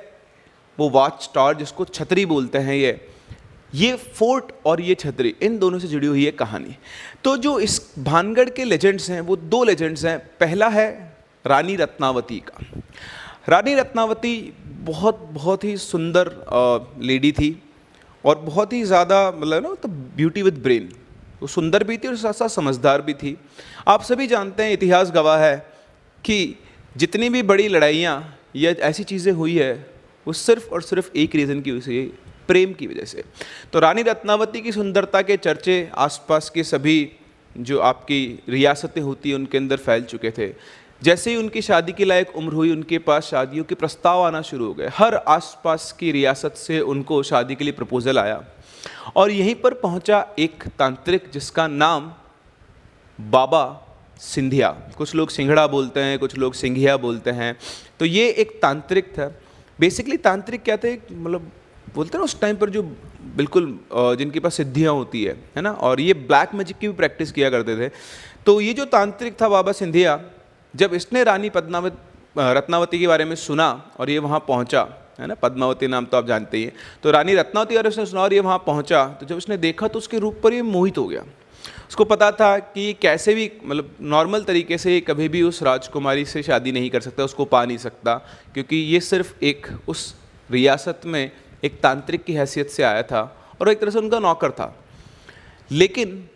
वो 0.78 0.90
वॉच 0.90 1.30
टावर 1.36 1.56
जिसको 1.56 1.86
छतरी 1.86 2.26
बोलते 2.26 2.58
हैं 2.58 2.76
ये। 2.76 3.10
ये 3.76 3.96
फोर्ट 3.96 4.52
और 4.66 4.82
ये 4.82 4.96
छतरी, 4.96 5.34
इन 5.42 5.58
दोनों 5.60 5.80
से 5.80 5.88
जुड़ी 5.88 6.08
हुई 6.08 6.26
है 6.26 6.32
कहानी। 6.32 6.76
तो 7.24 7.36
जो 7.38 7.60
इस 7.60 7.82
भानगढ़ 8.00 8.50
के 8.50 8.64
लेजेंड्स 8.64 9.10
हैं, 9.10 9.22
वो 9.22 9.36
दो 9.36 9.64
लेजेंड्स 9.64 10.06
हैं। 10.06 10.18
पहला 10.40 10.68
है 10.70 10.88
रानी 11.46 11.76
रत्नावती 11.76 12.40
का। 12.40 12.82
रानी 13.50 13.74
रत्नावती 13.76 14.54
बहुत 14.88 15.28
बहुत 15.34 15.64
ही 15.64 15.76
सुंदर 15.80 16.32
लेडी 17.02 17.32
थी 17.32 17.52
और 18.24 18.38
बहुत 18.42 18.74
ही 18.74 18.84
ज़्यादा 18.84 19.20
मतलब 19.32 19.64
ना 19.64 19.74
तो 19.82 19.88
ब्यूटी 20.18 20.42
विद 20.42 20.58
ब्रेन 20.64 20.90
वो 21.42 21.48
सुंदर 21.48 21.84
भी 21.84 21.98
थी 21.98 22.08
और 22.08 22.16
साथ 22.18 22.34
साथ 22.34 22.50
समझदार 22.50 23.02
भी 23.02 23.14
थी। 23.14 23.36
आप 23.88 24.04
सभी 24.04 24.28
जानते 24.28 24.64
हैं, 24.64 24.72
इतिहास 24.74 25.12
गवाह 25.12 25.40
है 25.40 25.58
कि 26.24 26.56
जितनी 26.96 27.30
भी 27.30 27.42
बड़ी 27.44 27.68
लड़ाइयाँ 27.68 28.16
या 28.56 28.72
ऐसी 28.84 29.04
चीज़ें 29.04 29.32
हुई 29.34 29.58
है, 29.58 29.74
वो 30.28 30.34
सिर्फ़ 30.36 30.70
और 30.70 30.82
सिर्फ़ 30.82 31.12
एक 31.16 31.36
रीज़न 31.36 31.62
की 31.62 31.72
वजह 31.72 31.82
से, 31.82 32.12
प्रेम 32.48 32.74
की 32.74 32.88
वजह 32.88 33.06
से। 33.06 33.24
तो 33.74 33.80
रानी 33.80 34.02
रत्नावती 34.04 34.62
की 34.62 34.72
सुंदरता 34.72 35.22
के 35.22 35.38
चर्चे 35.38 35.78
आसपास 35.98 36.50
के 36.50 36.64
सभी 36.64 37.00
जो 37.60 37.80
आपकी 37.82 38.22
रियासतें 38.50 39.02
होती 39.02 39.30
हैं, 39.30 39.36
उनके 39.36 39.58
अंदर 39.58 39.78
फैल 39.78 40.04
चुके 40.06 40.32
थे। 40.32 40.48
जैसे 41.02 41.32
ही 41.32 41.36
उनकी 41.36 41.62
शादी 41.62 41.92
के 41.92 42.06
लायक 42.06 42.36
उम्र 42.36 42.54
हुई, 42.54 42.72
उनके 42.72 42.98
पास 43.00 43.26
शादियों 43.26 43.64
के 43.64 43.76
प्रस्ताव 43.76 44.22
आना 44.22 44.42
शुरू 44.42 44.66
हो 44.66 44.74
गए। 44.74 44.90
हर 44.96 45.16
आसपास 45.16 45.92
की 46.00 46.12
रियासत 46.12 46.56
से 46.58 46.80
उनको 46.82 47.22
शादी 47.24 47.56
के 47.56 47.64
लिए 47.64 47.74
प्रपोजल 47.74 48.20
आया 48.20 48.44
और 49.16 49.32
यहीं 49.32 49.56
पर 49.56 49.74
पहुँचा 49.74 50.26
एक 50.40 50.64
तांत्रिक 50.80 51.30
जिसका 51.34 51.68
नाम 51.68 52.12
बाबा 53.20 53.66
सिंधिया। 54.20 54.70
कुछ 54.98 55.14
लोग 55.16 55.30
सिंघड़ा 55.30 55.66
बोलते 55.68 56.00
हैं, 56.00 56.18
कुछ 56.20 56.38
लोग 56.38 56.54
सिंघिया 56.54 56.96
बोलते 56.98 57.32
हैं। 57.32 57.56
तो 58.00 58.06
ये 58.06 58.28
एक 58.30 58.60
तांत्रिक 58.62 59.12
था। 59.14 59.28
बेसिकली 59.80 60.18
तांत्रिक 60.18 60.64
क्या 60.64 60.78
थे? 60.78 60.94
मतलब 60.94 61.52
बोलते 61.96 62.18
हैं 62.18 62.24
उस 62.26 62.40
टाइम 62.42 62.56
पर 62.56 62.70
जो 62.70 62.82
बिल्कुल 63.36 63.68
जिनके 63.94 64.40
पास 64.40 64.56
सिद्धियाँ 64.56 64.94
होती 64.94 65.24
है 65.24 65.36
है 65.56 65.62
ना? 65.62 65.72
और 65.72 66.02
ये 66.02 66.14
ब्लैक 66.14 66.56
मैजिक 66.56 66.78
की 66.78 66.88
भी 66.88 66.94
प्रैक्टिस 66.94 67.32
किया 67.32 67.50
करते 67.50 67.76
थे। 67.78 67.92
तो 68.46 68.60
ये 68.62 68.74
जो 68.74 68.86
तांत्रिक 68.88 69.42
था 69.42 69.50
बाबा 69.50 69.72
सिंधिया 69.72 70.16
जब 70.78 70.94
इसने 70.94 71.24
रानी 71.24 71.50
पद्मावत 71.50 71.98
रत्नावती 72.38 73.00
के 73.00 73.08
बारे 73.08 73.26
में 73.26 73.36
सुना 73.38 73.70
और 74.00 74.10
ये 74.10 74.18
वहाँ 74.20 74.40
पहुँचा, 74.48 74.82
है 75.20 75.28
ना? 75.28 75.36
पद्मावती 75.36 75.88
नाम 75.88 76.06
तो 76.06 76.18
आप 76.18 76.28
जानते 76.28 76.58
ही 76.58 76.64
हैं। 76.64 76.74
तो 77.04 77.12
रानी 77.12 77.36
रत्नावती 77.36 77.76
और 77.76 77.88
उसने 77.88 78.06
सुना 78.06 78.22
और 78.22 78.34
ये 78.34 78.40
वहाँ 78.40 78.58
पहुँचा 78.66 79.04
तो 79.20 79.26
जब 79.26 79.38
उसने 79.38 79.58
देखा 79.58 79.88
तो 79.88 80.00
उसके 80.00 80.20
रूप 80.20 80.40
पर 80.44 80.54
ये 80.54 80.62
मोहित 80.62 80.98
हो 80.98 81.08
गया। 81.08 81.24
उसको 81.90 82.06
पता 82.06 82.32
था 82.32 82.58
कि 82.60 82.94
कैसे 82.94 83.34
भी 83.36 83.52
मतलब 83.64 83.96
नॉर्मल 84.02 84.44
तरीके 84.44 84.78
से 84.78 85.00
कभी 85.02 85.30
भी 85.30 85.42
उस 85.42 85.62
राजकुमारी 85.64 86.26
से 86.26 86.44
शादी 86.44 86.72
नहीं 86.72 86.90
कर 86.90 87.02
सकता, 87.02 87.24
उसको 87.24 87.46
पा 87.46 87.64
नहीं 87.66 87.78
सकता, 87.78 88.16
क्योंकि 88.54 88.76
ये 88.76 89.00
सिर्फ़ 89.02 89.34
एक 89.44 89.68
उस 89.88 90.14
रियासत 90.50 91.02
में 91.06 91.32
एक 91.64 91.80
तांत्रिक 91.82 92.24
की 92.24 92.34
हैसियत 92.34 92.70
से 92.70 92.84
आया 92.84 93.04
था 93.04 93.22
और 93.62 93.70
एक 93.70 93.80
तरह 93.82 93.92
से 93.92 94.00
उनका 94.00 94.20
नौकर 94.20 94.52
था। 94.52 94.74
लेकिन 95.72 96.28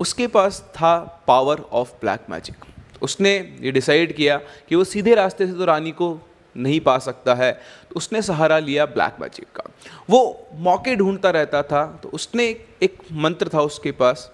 उसके 0.00 0.26
पास 0.26 0.60
था 0.70 0.98
पावर 1.26 1.60
ऑफ़ 1.72 1.90
ब्लैक 2.00 2.30
मैजिक 2.30 2.64
उसने 3.02 3.36
ये 3.60 3.72
डिसाइड 3.72 4.16
किया 4.16 4.36
कि 4.68 4.74
वो 4.74 4.84
सीधे 4.86 5.14
रास्ते 5.14 5.46
से 5.46 5.52
तो 5.52 5.64
रानी 5.64 5.90
को 5.92 6.18
नहीं 6.56 6.80
पा 6.80 6.96
सकता 7.00 7.34
है 7.34 7.52
तो 7.90 7.96
उसने 7.96 8.22
सहारा 8.22 8.58
लिया 8.58 8.86
ब्लैक 8.88 9.16
मैजिक 9.20 9.46
का। 9.56 9.70
वो 10.10 10.48
मौके 10.60 10.96
ढूंढता 10.96 11.30
रहता 11.30 11.62
था 11.62 11.84
तो 12.02 12.08
उसने 12.10 12.44
एक 12.82 12.98
मंत्र 13.22 13.50
था 13.54 13.60
उसके 13.62 13.92
पास 13.94 14.30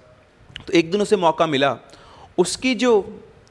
तो 0.67 0.73
एक 0.73 0.91
दिन 0.91 1.03
उसे 1.03 1.17
मौका 1.19 1.47
मिला। 1.47 1.77
उसकी 2.39 2.75
जो 2.75 2.93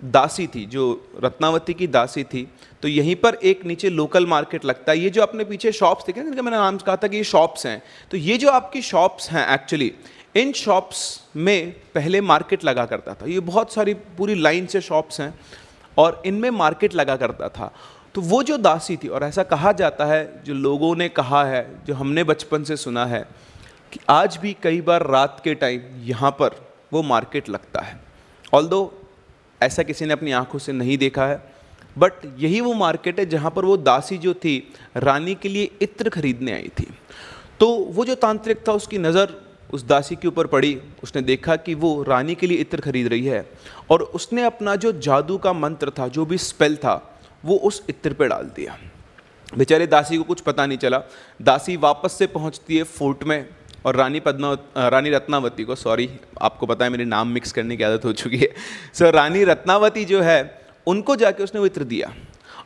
दासी 0.01 0.45
थी, 0.47 0.65
जो 0.65 1.09
रत्नावती 1.23 1.73
की 1.73 1.87
दासी 1.87 2.23
थी 2.23 2.47
तो 2.83 2.87
यहीं 2.87 3.15
पर 3.15 3.35
एक 3.43 3.65
नीचे 3.65 3.89
लोकल 3.89 4.25
मार्केट 4.25 4.65
लगता 4.65 4.91
है। 4.91 4.99
ये 4.99 5.09
जो 5.09 5.21
अपने 5.21 5.43
पीछे 5.43 5.71
शॉप्स 5.71 6.05
देखे 6.05 6.21
जिनका 6.21 6.41
मैंने 6.41 6.57
नाम 6.57 6.77
कहा 6.79 6.95
था 6.95 7.07
कि 7.07 7.17
ये 7.17 7.23
शॉप्स 7.25 7.65
हैं 7.65 7.81
तो 8.11 8.17
ये 8.17 8.37
जो 8.37 8.49
आपकी 8.49 8.81
शॉप्स 8.83 9.29
हैं 9.31 9.47
एक्चुअली 9.53 9.91
इन 10.37 10.51
शॉप्स 10.53 10.99
में 11.35 11.71
पहले 11.95 12.21
मार्केट 12.21 12.63
लगा 12.63 12.85
करता 12.85 13.13
था। 13.13 13.25
ये 13.25 13.39
बहुत 13.41 13.73
सारी 13.73 13.93
पूरी 14.17 14.35
लाइन 14.35 14.65
से 14.65 14.81
शॉप्स 14.81 15.21
हैं 15.21 15.33
और 15.97 16.21
इनमें 16.25 16.49
मार्केट 16.49 16.95
लगा 16.95 17.15
करता 17.15 17.49
था। 17.49 17.71
तो 18.15 18.21
वो 18.21 18.41
जो 18.43 18.57
दासी 18.57 18.97
थी, 18.97 19.07
और 19.07 19.23
ऐसा 19.23 19.43
कहा 19.43 19.71
जाता 19.71 20.05
है, 20.05 20.43
जो 20.43 20.53
लोगों 20.53 20.95
ने 20.95 21.09
कहा 21.09 21.43
है, 21.45 21.85
जो 21.85 21.93
हमने 21.93 22.23
बचपन 22.23 22.63
से 22.63 22.77
सुना 22.77 23.05
है, 23.05 23.19
कि 23.93 23.99
आज 24.09 24.37
भी 24.37 24.55
कई 24.63 24.81
बार 24.81 25.05
रात 25.07 25.41
के 25.43 25.53
टाइम 25.55 25.81
यहाँ 26.03 26.31
पर 26.31 26.55
वो 26.93 27.01
मार्केट 27.03 27.49
लगता 27.49 27.81
है। 27.81 27.99
ऑल 28.53 28.89
ऐसा 29.61 29.83
किसी 29.83 30.05
ने 30.05 30.13
अपनी 30.13 30.31
आँखों 30.31 30.59
से 30.59 30.71
नहीं 30.71 30.97
देखा 30.97 31.25
है 31.25 31.41
बट 31.97 32.13
यही 32.37 32.59
वो 32.61 32.73
मार्केट 32.73 33.19
है 33.19 33.25
जहाँ 33.25 33.51
पर 33.51 33.65
वो 33.65 33.77
दासी 33.77 34.17
जो 34.17 34.33
थी, 34.33 34.73
रानी 34.97 35.33
के 35.35 35.49
लिए 35.49 35.69
इत्र 35.81 36.09
खरीदने 36.09 36.51
आई 36.53 36.69
थी। 36.79 36.87
तो 37.59 37.67
वो 37.67 38.05
जो 38.05 38.15
तांत्रिक 38.15 38.67
था, 38.67 38.71
उसकी 38.71 38.97
नज़र 38.97 39.33
उस 39.73 39.83
दासी 39.85 40.15
के 40.15 40.27
ऊपर 40.27 40.47
पड़ी, 40.47 40.77
उसने 41.03 41.21
देखा 41.21 41.55
कि 41.55 41.73
वो 41.73 42.03
रानी 42.03 42.35
के 42.35 42.47
लिए 42.47 42.57
इत्र 42.57 42.81
खरीद 42.81 43.07
रही 43.07 43.25
है 43.25 43.49
और 43.91 44.01
उसने 44.01 44.43
अपना 44.43 44.75
जो 44.75 44.91
जादू 44.91 45.37
का 45.37 45.53
मंत्र 45.53 45.89
था, 45.89 46.07
जो 46.07 46.25
भी 46.25 46.37
स्पेल 46.37 46.75
था, 46.75 47.21
वो 47.45 47.55
उस 47.57 47.83
इत्र 47.89 48.13
पे 48.13 48.27
डाल 48.27 48.51
दिया। 48.55 48.77
बेचारे 49.57 49.87
दासी 49.87 50.17
को 50.17 50.23
कुछ 50.23 50.41
पता 50.41 50.65
नहीं 50.65 50.77
चला। 50.77 51.01
दासी 51.41 51.75
वापस 51.77 52.13
से 52.13 52.27
पहुँचती 52.27 52.77
है 52.77 52.83
फोर्ट 52.83 53.23
में 53.23 53.45
और 53.85 53.95
रानी 53.95 54.19
पद्मा 54.19 54.53
रानी 54.89 55.09
रत्नावती 55.09 55.63
को 55.63 55.75
सॉरी 55.75 56.09
आपको 56.41 56.65
पता 56.65 56.85
है 56.85 56.91
मेरे 56.91 57.05
नाम 57.05 57.27
मिक्स 57.27 57.51
करने 57.51 57.77
की 57.77 57.83
आदत 57.83 58.05
हो 58.05 58.13
चुकी 58.13 58.37
है। 58.37 58.49
सर 58.93 59.13
रानी 59.13 59.43
रत्नावती 59.43 60.05
जो 60.05 60.21
है, 60.21 60.67
उनको 60.87 61.15
जाके 61.15 61.43
उसने 61.43 61.59
वो 61.59 61.65
इत्र 61.65 61.83
दिया। 61.83 62.13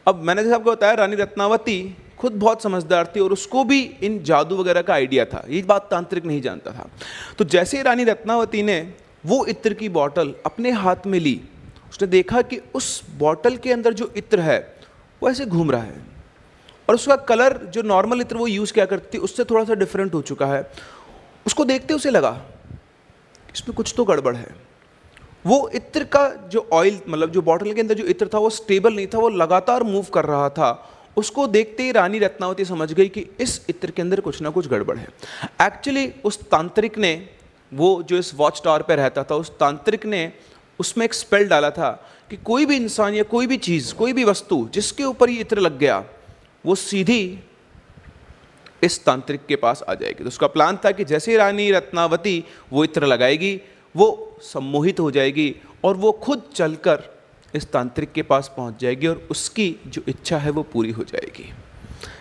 अब 0.07 0.21
मैंने 0.23 0.43
जैसे 0.43 0.55
आपको 0.55 0.71
बताया, 0.71 0.93
रानी 0.93 1.15
रत्नावती 1.15 1.97
खुद 2.21 2.31
बहुत 2.31 2.63
समझदार 2.63 3.11
थी 3.15 3.19
और 3.19 3.33
उसको 3.33 3.63
भी 3.63 3.81
इन 4.01 4.21
जादू 4.23 4.57
वगैरह 4.57 4.81
का 4.81 4.93
आइडिया 4.93 5.25
था। 5.25 5.45
ये 5.49 5.61
बात 5.61 5.87
तांत्रिक 5.91 6.25
नहीं 6.25 6.41
जानता 6.41 6.71
था। 6.71 6.89
तो 7.37 7.45
जैसे 7.45 7.77
ही 7.77 7.83
रानी 7.83 8.03
रत्नावती 8.03 8.63
ने 8.63 8.93
वो 9.25 9.45
इत्र 9.45 9.73
की 9.73 9.89
बॉटल 9.89 10.33
अपने 10.45 10.71
हाथ 10.71 11.07
में 11.07 11.19
ली, 11.19 11.41
उसने 11.89 12.07
देखा 12.07 12.41
कि 12.41 12.61
उस 12.75 13.01
बॉटल 13.17 13.57
के 13.57 13.71
अंदर 13.73 13.93
जो 13.93 14.11
इत्र 14.17 14.39
है, 14.39 14.59
वो 15.21 15.29
ऐसे 15.29 15.45
घूम 15.45 15.71
रहा 15.71 15.81
है। 15.81 15.99
और 16.89 16.95
उसका 16.95 17.15
कलर 17.15 17.57
जो 17.65 17.81
नॉर्मल 17.81 18.21
इत्र 18.21 18.37
वो 18.37 18.47
यूज़ 18.47 18.73
क्या 18.73 18.85
करती 18.85 19.17
थी, 19.17 19.21
उससे 19.21 19.43
थोड़ा 19.43 19.63
सा 19.63 19.73
डिफरेंट 19.73 20.13
हो 20.13 20.21
चुका 20.21 20.45
है। 20.45 20.65
उसको 21.45 21.65
देखते 21.65 21.93
उसे 21.93 22.09
लगा, 22.09 22.41
इसमें 23.55 23.75
कुछ 23.75 23.93
तो 23.97 24.05
गड़बड़ 24.05 24.35
है। 24.35 24.55
वो 25.45 25.69
इत्र 25.75 26.03
का 26.03 26.27
जो 26.47 26.67
ऑयल 26.73 26.99
मतलब 27.07 27.31
जो 27.31 27.41
बॉटल 27.41 27.73
के 27.73 27.81
अंदर 27.81 27.95
जो 27.95 28.03
इत्र 28.03 28.27
था, 28.27 28.37
वो 28.37 28.49
स्टेबल 28.49 28.93
नहीं 28.93 29.07
था, 29.07 29.17
वो 29.17 29.29
लगातार 29.29 29.83
मूव 29.83 30.05
कर 30.13 30.25
रहा 30.25 30.49
था। 30.49 30.71
उसको 31.17 31.47
देखते 31.47 31.83
ही 31.83 31.91
रानी 31.91 32.19
रत्नावती 32.19 32.65
समझ 32.65 32.91
गई 32.93 33.07
कि 33.09 33.25
इस 33.39 33.65
इत्र 33.69 33.91
के 33.91 34.01
अंदर 34.01 34.19
कुछ 34.19 34.41
ना 34.41 34.49
कुछ 34.49 34.67
गड़बड़ 34.67 34.97
है। 34.97 35.07
एक्चुअली 35.61 36.07
उस 36.25 36.39
तांत्रिक 36.41 36.97
ने 36.97 37.13
वो 37.71 37.91
जो 38.03 38.17
इस 38.17 38.33
वॉच 38.35 38.61
टावर 38.65 38.81
पर 38.81 38.97
रहता 38.97 39.23
था, 39.23 39.35
उस 39.35 39.49
तांत्रिक 39.49 40.05
ने 40.05 40.31
उसमें 40.79 41.05
एक 41.05 41.13
स्पेल 41.13 41.47
डाला 41.47 41.69
था 41.69 41.91
कि 42.29 42.37
कोई 42.37 42.65
भी 42.65 42.75
इंसान 42.75 43.13
या 43.13 43.23
कोई 43.23 43.47
भी 43.47 43.57
चीज़, 43.57 43.93
कोई 43.93 44.13
भी 44.13 44.23
वस्तु 44.23 44.67
जिसके 44.73 45.03
ऊपर 45.03 45.29
ये 45.29 45.39
इत्र 45.39 45.59
लग 45.59 45.77
गया, 45.77 46.03
वो 46.65 46.75
सीधी 46.75 47.39
इस 48.83 49.03
तांत्रिक 49.05 49.45
के 49.45 49.55
पास 49.55 49.83
आ 49.89 49.93
जाएगी। 49.93 50.23
तो 50.23 50.27
उसका 50.27 50.47
प्लान 50.47 50.77
था 50.85 50.91
कि 50.91 51.03
जैसे 51.03 51.37
रानी 51.37 51.71
रत्नावती 51.71 52.43
वो 52.71 52.83
इत्र 52.83 53.05
लगाएगी, 53.05 53.61
वो 53.95 54.37
सम्मोहित 54.43 54.99
हो 54.99 55.11
जाएगी 55.11 55.55
और 55.83 55.97
वो 55.97 56.11
खुद 56.11 56.43
चलकर 56.55 57.03
इस 57.55 57.71
तांत्रिक 57.71 58.11
के 58.11 58.21
पास 58.23 58.51
पहुँच 58.57 58.79
जाएगी 58.81 59.07
और 59.07 59.27
उसकी 59.31 59.75
जो 59.87 60.01
इच्छा 60.07 60.37
है 60.37 60.51
वो 60.51 60.63
पूरी 60.63 60.91
हो 60.91 61.03
जाएगी। 61.03 61.51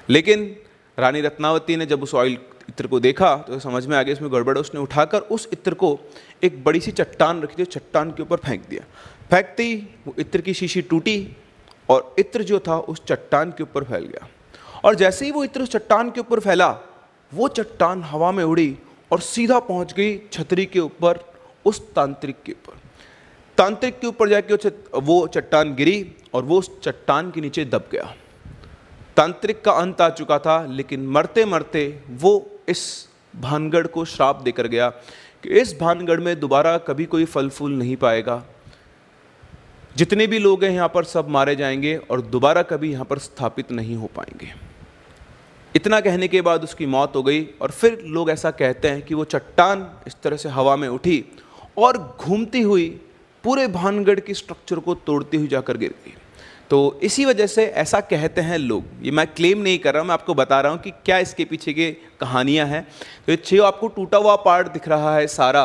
लेकिन 0.08 0.56
रानी 0.98 1.20
रत्नावती 1.20 1.76
ने 1.76 1.86
जब 1.86 2.02
उस 2.02 2.14
ऑयल 2.14 2.38
इत्र 2.68 2.86
को 2.86 3.00
देखा 3.00 3.36
तो 3.38 3.58
समझ 3.60 3.86
में 3.86 3.96
आ 3.96 4.02
गया, 4.02 4.12
इसमें 4.12 4.32
गड़बड़ 4.32 4.56
उसने 4.58 4.80
उठाकर 4.80 5.20
उस 5.20 5.48
इत्र 5.52 5.74
को 5.74 5.98
एक 6.42 6.62
बड़ी 6.64 6.80
सी 6.80 6.90
चट्टान 6.92 7.42
रखी 7.42 7.62
थी, 7.62 7.64
चट्टान 7.64 8.10
के 8.10 8.22
ऊपर 8.22 8.36
फेंक 8.38 8.68
दिया। 8.68 8.84
फेंकते 9.30 9.62
ही 9.62 9.76
वो 10.06 10.14
इत्र 10.18 10.40
की 10.40 10.54
शीशी 10.54 10.82
टूटी 10.82 11.36
और 11.88 12.14
इत्र 12.18 12.42
जो 12.42 12.58
था, 12.58 12.78
उस 12.78 13.02
चट्टान 13.06 13.50
के 13.50 13.62
ऊपर 13.62 13.84
फैल 13.84 14.04
गया। 14.04 14.28
और 14.84 14.94
जैसे 14.94 15.24
ही 15.24 15.30
वो 15.30 15.44
इत्र 15.44 15.62
उस 15.62 15.70
चट्टान 15.70 16.10
के 16.10 16.20
ऊपर 16.20 16.40
फैला, 16.40 16.70
वो 17.32 17.48
चट्टान 17.48 18.02
हवा 18.02 18.30
में 18.32 18.44
उड़ी 18.44 18.76
और 19.10 19.20
सीधा 19.20 19.58
पहुँच 19.60 19.92
गई 19.92 20.16
छतरी 20.32 20.66
के 20.66 20.80
ऊपर, 20.80 21.24
उस 21.64 21.80
तांत्रिक 21.94 22.36
के 22.46 22.52
ऊपर। 22.52 22.79
तांत्रिक 23.58 23.98
के 24.00 24.06
ऊपर 24.06 24.28
जाके 24.28 24.54
वो 25.00 25.26
चट्टान 25.26 25.74
गिरी 25.74 26.12
और 26.34 26.44
वो 26.44 26.58
उस 26.58 26.70
चट्टान 26.82 27.30
के 27.30 27.40
नीचे 27.40 27.64
दब 27.64 27.88
गया। 27.92 28.14
तांत्रिक 29.16 29.64
का 29.64 29.72
अंत 29.72 30.00
आ 30.00 30.08
चुका 30.10 30.38
था, 30.38 30.64
लेकिन 30.66 31.06
मरते 31.06 31.44
मरते 31.44 32.02
वो 32.10 32.60
इस 32.68 33.08
भानगढ़ 33.34 33.86
को 33.86 34.04
श्राप 34.04 34.40
देकर 34.42 34.66
गया 34.66 34.88
कि 35.44 35.48
इस 35.60 35.76
भानगढ़ 35.80 36.20
में 36.20 36.38
दोबारा 36.40 36.76
कभी 36.78 37.04
कोई 37.04 37.24
फल 37.24 37.48
फूल 37.48 37.72
नहीं 37.72 37.96
पाएगा। 37.96 38.42
जितने 39.96 40.26
भी 40.26 40.38
लोग 40.38 40.64
हैं 40.64 40.70
यहाँ 40.70 40.88
पर 40.88 41.04
सब 41.04 41.28
मारे 41.28 41.56
जाएँगे 41.56 41.96
और 42.10 42.20
दोबारा 42.20 42.62
कभी 42.62 42.90
यहाँ 42.92 43.04
पर 43.04 43.18
स्थापित 43.18 43.72
नहीं 43.72 43.96
हो 43.96 44.10
पाएँगे। 44.16 44.52
इतना 45.76 46.00
कहने 46.00 46.28
के 46.28 46.40
बाद 46.40 46.64
उसकी 46.64 46.86
मौत 46.86 47.16
हो 47.16 47.22
गई 47.22 47.44
और 47.60 47.70
फिर 47.70 47.98
लोग 48.06 48.30
ऐसा 48.30 48.50
कहते 48.50 48.88
हैं 48.88 49.02
कि 49.02 49.14
वो 49.14 49.24
चट्टान 49.24 49.86
इस 50.06 50.16
तरह 50.22 50.36
से 50.36 50.48
हवा 50.48 50.76
में 50.76 50.88
उठी 50.88 51.24
और 51.78 51.98
घूमती 52.20 52.62
हुई 52.62 52.88
पूरे 53.44 53.66
भानगढ़ 53.68 54.20
की 54.20 54.34
स्ट्रक्चर 54.34 54.78
को 54.78 54.94
तोड़ती 54.96 55.36
हुई 55.36 55.48
जाकर 55.48 55.76
गिर 55.76 55.94
गई। 56.04 56.14
तो 56.70 57.00
इसी 57.02 57.24
वजह 57.24 57.46
से 57.46 57.64
ऐसा 57.66 58.00
कहते 58.02 58.40
हैं 58.40 58.58
लोग, 58.58 58.84
ये 59.02 59.10
मैं 59.10 59.26
क्लेम 59.26 59.58
नहीं 59.58 59.78
कर 59.78 59.94
रहा 59.94 60.02
मैं 60.04 60.14
आपको 60.14 60.34
बता 60.34 60.60
रहा 60.60 60.72
हूँ 60.72 60.80
कि 60.80 60.90
क्या 61.04 61.18
इसके 61.18 61.44
पीछे 61.44 61.72
की 61.72 61.90
कहानियाँ 62.20 62.66
हैं। 62.66 62.82
तो 63.26 63.32
ये 63.32 63.36
छः 63.36 63.62
आपको 63.64 63.88
टूटा 63.88 64.18
हुआ 64.18 64.36
पार्ट 64.38 64.68
दिख 64.72 64.88
रहा 64.88 65.14
है 65.16 65.26
सारा। 65.28 65.64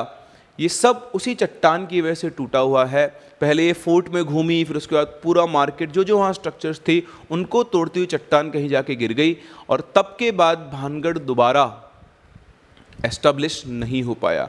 ये 0.59 0.69
सब 0.69 1.11
उसी 1.15 1.33
चट्टान 1.35 1.85
की 1.85 2.01
वजह 2.01 2.13
से 2.13 2.29
टूटा 2.31 2.59
हुआ 2.59 2.85
है। 2.85 3.07
पहले 3.41 3.65
ये 3.65 3.73
फोर्ट 3.75 4.07
में 4.09 4.23
घूमी, 4.23 4.63
फिर 4.63 4.77
उसके 4.77 4.95
बाद 4.95 5.19
पूरा 5.23 5.45
मार्केट, 5.45 5.91
जो 5.91 6.03
जो 6.03 6.17
वहाँ 6.17 6.33
स्ट्रक्चर्स 6.33 6.79
थी, 6.79 7.03
उनको 7.31 7.63
तोड़ती 7.65 7.99
हुई 7.99 8.07
चट्टान 8.07 8.49
कहीं 8.51 8.69
जाके 8.69 8.95
गिर 8.95 9.13
गई 9.13 9.35
और 9.69 9.81
तब 9.95 10.15
के 10.19 10.31
बाद 10.33 10.69
भानगढ़ 10.73 11.17
दोबारा 11.19 11.65
एस्टेब्लिश 13.05 13.63
नहीं 13.67 14.01
हो 14.03 14.13
पाया। 14.15 14.47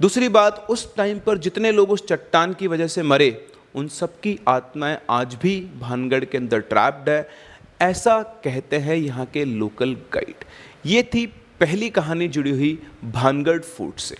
दूसरी 0.00 0.28
बात, 0.28 0.66
उस 0.70 0.94
टाइम 0.96 1.18
पर 1.18 1.38
जितने 1.38 1.70
लोग 1.72 1.90
उस 1.90 2.06
चट्टान 2.06 2.52
की 2.54 2.66
वजह 2.66 2.86
से 2.86 3.02
मरे, 3.02 3.30
उन 3.74 3.88
सब 3.88 4.20
की 4.20 4.38
आत्माएँ 4.48 4.98
आज 5.10 5.34
भी 5.34 5.60
भानगढ़ 5.80 6.24
के 6.24 6.38
अंदर 6.38 6.60
ट्रैप्ड 6.62 7.08
है। 7.08 7.28
ऐसा 7.82 8.20
कहते 8.44 8.76
हैं 8.78 8.96
यहाँ 8.96 9.26
के 9.26 9.44
लोकल 9.44 9.94
गाइड 10.12 10.44
ये 10.86 11.02
थी 11.04 11.26
पहली 11.60 11.90
कहानी 11.90 12.28
जुड़ी 12.28 12.50
हुई 12.50 12.78
भानगढ़ 13.06 13.60
फ़ूड 13.60 13.96
से। 13.98 14.16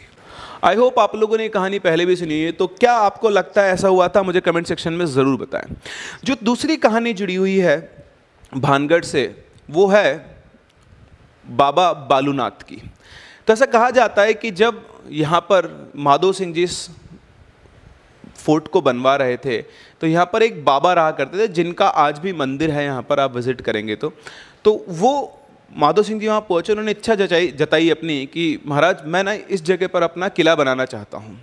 आई 0.64 0.76
होप 0.76 0.98
आप 0.98 1.14
लोगों 1.16 1.36
ने 1.36 1.42
ये 1.42 1.48
कहानी 1.48 1.78
पहले 1.78 2.06
भी 2.06 2.16
सुनी 2.16 2.40
है 2.40 2.52
तो 2.52 2.66
क्या 2.68 2.92
आपको 2.98 3.28
लगता 3.28 3.62
है 3.62 3.72
ऐसा 3.72 3.88
हुआ 3.88 4.08
था? 4.08 4.22
मुझे 4.22 4.40
कमेंट 4.40 4.66
सेक्शन 4.66 4.92
में 4.92 5.06
ज़रूर 5.06 5.38
बताएँ। 5.38 5.76
जो 6.24 6.36
दूसरी 6.42 6.76
कहानी 6.78 7.12
जुड़ी 7.14 7.34
हुई 7.34 7.56
है 7.58 7.78
भानगढ़ 8.52 9.04
से, 9.04 9.44
वो 9.68 9.86
है 9.88 10.38
बाबा 11.46 11.92
बालूनाथ 11.92 12.62
की। 12.62 12.82
तो 13.48 13.52
ऐसा 13.52 13.66
कहा 13.66 13.90
जाता 13.90 14.22
है 14.22 14.32
कि 14.34 14.50
जब 14.52 14.80
यहाँ 15.10 15.40
पर 15.42 15.66
माधो 15.98 16.32
सिंह 16.32 16.52
जी 16.54 16.66
फोर्ट 18.36 18.66
को 18.68 18.80
बनवा 18.80 19.14
रहे 19.16 19.36
थे 19.36 19.60
तो 20.00 20.06
यहाँ 20.06 20.28
पर 20.32 20.42
एक 20.42 20.64
बाबा 20.64 20.92
रहा 20.92 21.10
करते 21.12 21.38
थे, 21.38 21.46
जिनका 21.48 21.86
आज 21.88 22.18
भी 22.18 22.32
मंदिर 22.34 22.70
है, 22.70 22.84
यहाँ 22.84 23.02
पर 23.02 23.20
आप 23.20 23.36
विज़िट 23.36 23.60
करेंगे 23.60 23.96
तो। 23.96 24.12
तो 24.64 24.84
वो 24.90 25.12
माधो 25.72 26.02
सिंह 26.02 26.20
जी 26.20 26.28
वहाँ 26.28 26.40
पहुँचे, 26.40 26.72
उन्होंने 26.72 26.90
इच्छा 26.90 27.14
जताई 27.14 27.48
जताई 27.52 27.88
अपनी 27.90 28.24
कि 28.26 28.60
महाराज, 28.66 29.02
मैं 29.06 29.24
ना 29.24 29.32
इस 29.32 29.64
जगह 29.64 29.86
पर 29.86 30.02
अपना 30.02 30.28
किला 30.30 30.54
बनाना 30.54 30.84
चाहता 30.86 31.18
हूँ। 31.18 31.38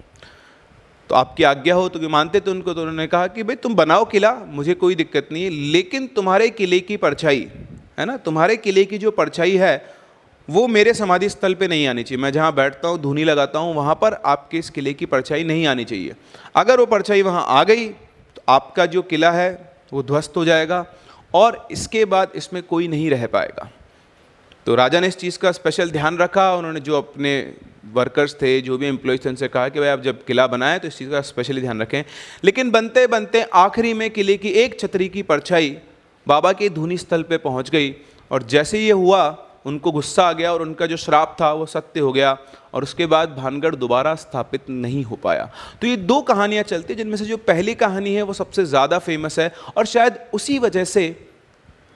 तो 1.10 1.16
आपकी 1.16 1.44
आज्ञा 1.46 1.76
हो 1.76 1.90
तो 1.90 2.10
मानते 2.10 2.40
थे 2.40 2.52
उनको 2.52 2.74
तो 2.74 2.82
उन्होंने 2.82 3.08
कहा 3.08 3.28
कि 3.30 3.44
भाई, 3.44 3.56
तुम 3.58 3.76
बनाओ 3.76 4.06
किला, 4.06 4.34
मुझे 4.48 4.74
कोई 4.76 4.96
दिक्कत 4.96 5.30
नहीं 5.32 5.44
है 5.44 5.50
लेकिन 5.50 6.08
तुम्हारे 6.16 6.50
किले 6.52 6.80
की 6.82 6.98
परछाई, 7.00 7.48
है 8.00 8.06
ना, 8.06 8.18
तुम्हारे 8.20 8.58
किले 8.58 8.86
की 8.86 8.98
जो 8.98 9.12
परछाई 9.14 9.58
है 9.58 9.95
वो 10.48 10.68
मेरे 10.68 10.94
समाधि 10.94 11.30
स्थल 11.30 11.54
पे 11.54 11.68
नहीं 11.68 11.88
आनी 11.88 12.04
चाहिए। 12.04 12.22
मैं 12.22 12.32
जहाँ 12.32 12.54
बैठता 12.56 12.88
हूँ, 12.88 13.02
धुनी 13.02 13.24
लगाता 13.24 13.60
हूँ, 13.60 13.74
वहाँ 13.76 13.96
पर 13.96 14.14
आपके 14.26 14.58
इस 14.58 14.70
किले 14.70 14.94
की 14.94 15.06
परछाई 15.06 15.44
नहीं 15.44 15.66
आनी 15.68 15.86
चाहिए। 15.86 16.16
अगर 16.56 16.80
वो 16.80 16.86
परछाई 16.86 17.22
वहाँ 17.22 17.46
आ 17.50 17.64
गई 17.64 17.88
तो 17.88 18.42
आपका 18.50 18.86
जो 18.86 19.02
किला 19.04 19.32
है, 19.32 19.52
वो 19.94 20.04
ध्वस्त 20.04 20.38
हो 20.38 20.46
जाएगा 20.46 20.86
और 21.34 21.68
इसके 21.72 22.04
बाद 22.06 22.32
इसमें 22.36 22.62
कोई 22.64 22.88
नहीं 22.88 23.10
रह 23.10 23.26
पाएगा। 23.28 23.70
तो 24.66 24.76
राजा 24.76 25.00
ने 25.00 25.08
इस 25.08 25.18
चीज़ 25.18 25.38
का 25.40 25.52
स्पेशल 25.52 25.92
ध्यान 25.92 26.18
रखा, 26.18 26.54
उन्होंने 26.56 26.80
जो 26.80 26.98
अपने 26.98 27.54
वर्कर्स 27.94 28.34
थे, 28.34 28.60
जो 28.62 28.78
भी 28.78 28.86
एम्प्लॉयज़ 28.88 29.26
थे, 29.26 29.30
उनसे 29.30 29.48
कहा 29.48 29.70
कि 29.70 29.80
भाई 29.80 29.90
आप 29.90 30.02
जब 30.02 30.24
किला 30.26 30.46
बनाएँ 30.48 30.80
तो 30.80 30.88
इस 30.88 30.98
चीज़ 30.98 31.10
का 31.10 31.22
स्पेशली 31.22 31.62
ध्यान 31.62 31.82
रखें। 31.82 32.04
लेकिन 32.44 32.72
बनते 32.72 33.06
बनते 33.08 33.42
आखिरी 33.56 33.94
में 33.94 34.10
किले 34.10 34.38
की 34.38 34.50
एक 34.64 34.80
छतरी 34.80 35.08
की 35.10 35.24
परछाई 35.24 35.78
बाबा 36.28 36.52
के 36.54 36.70
धुनी 36.70 36.98
स्थल 36.98 37.24
पे 37.24 37.38
पहुँच 37.38 37.70
गई 37.70 37.94
और 38.32 38.44
जैसे 38.44 38.80
ये 38.80 38.92
हुआ 38.92 39.30
उनको 39.66 39.92
गुस्सा 39.92 40.24
आ 40.24 40.34
गया 40.34 40.52
और 40.54 40.62
उनका 40.62 40.86
जो 40.86 40.98
श्राप 40.98 41.36
था 41.42 41.52
वो 41.54 41.66
सत्य 41.66 42.00
हो 42.00 42.12
गया 42.14 42.38
और 42.74 42.84
उसके 42.84 43.06
बाद 43.06 43.36
भानगढ़ 43.36 43.76
दोबारा 43.76 44.14
स्थापित 44.16 44.70
नहीं 44.70 45.04
हो 45.04 45.16
पाया। 45.16 45.50
तो 45.82 45.88
ये 45.88 45.96
दो 45.98 46.22
कहानियाँ 46.24 46.64
चलती 46.66 46.96
जिनमें 46.96 47.16
से 47.18 47.26
जो 47.26 47.38
पहली 47.44 47.76
कहानी 47.76 48.14
है 48.16 48.22
वो 48.24 48.34
सबसे 48.36 48.66
ज़्यादा 48.66 49.00
फ़ेमस 49.00 49.40
है 49.40 49.52
और 49.78 49.86
शायद 49.86 50.20
उसी 50.34 50.60
वजह 50.60 50.84
से 50.86 51.08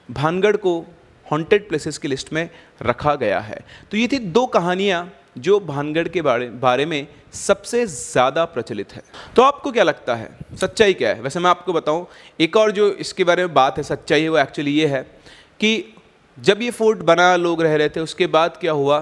भानगढ़ 0.08 0.56
को 0.56 0.78
हॉन्टेड 1.26 1.68
प्लेसेस 1.68 1.98
की 1.98 2.08
लिस्ट 2.08 2.32
में 2.32 2.48
रखा 2.82 3.14
गया 3.14 3.40
है। 3.40 3.64
तो 3.90 3.96
ये 3.96 4.08
थी 4.08 4.18
दो 4.18 4.46
कहानियाँ 4.48 5.10
जो 5.38 5.58
भानगढ़ 5.62 6.08
के 6.08 6.22
बारे 6.22 6.46
बारे 6.60 6.86
में 6.86 7.06
सबसे 7.34 7.84
ज़्यादा 7.86 8.44
प्रचलित 8.46 8.92
है। 8.92 9.02
तो 9.36 9.42
आपको 9.42 9.72
क्या 9.72 9.84
लगता 9.84 10.14
है, 10.14 10.28
सच्चाई 10.56 10.94
क्या 10.94 11.08
है? 11.08 11.20
वैसे 11.22 11.40
मैं 11.40 11.50
आपको 11.50 11.72
बताऊँ, 11.72 12.06
एक 12.40 12.56
और 12.56 12.70
जो 12.72 12.90
इसके 12.94 13.24
बारे 13.24 13.42
में 13.42 13.54
बात 13.54 13.76
है, 13.78 13.82
सच्चाई 13.84 14.22
है, 14.22 14.28
वो 14.28 14.38
एक्चुअली 14.38 14.72
ये 14.72 14.86
है 14.86 15.02
कि 15.60 15.94
जब 16.40 16.62
ये 16.62 16.70
फोर्ट 16.72 16.98
बना, 17.00 17.34
लोग 17.36 17.62
रह 17.62 17.74
रहे 17.76 17.88
थे, 17.88 18.00
उसके 18.00 18.26
बाद 18.28 18.56
क्या 18.60 18.72
हुआ 18.72 19.00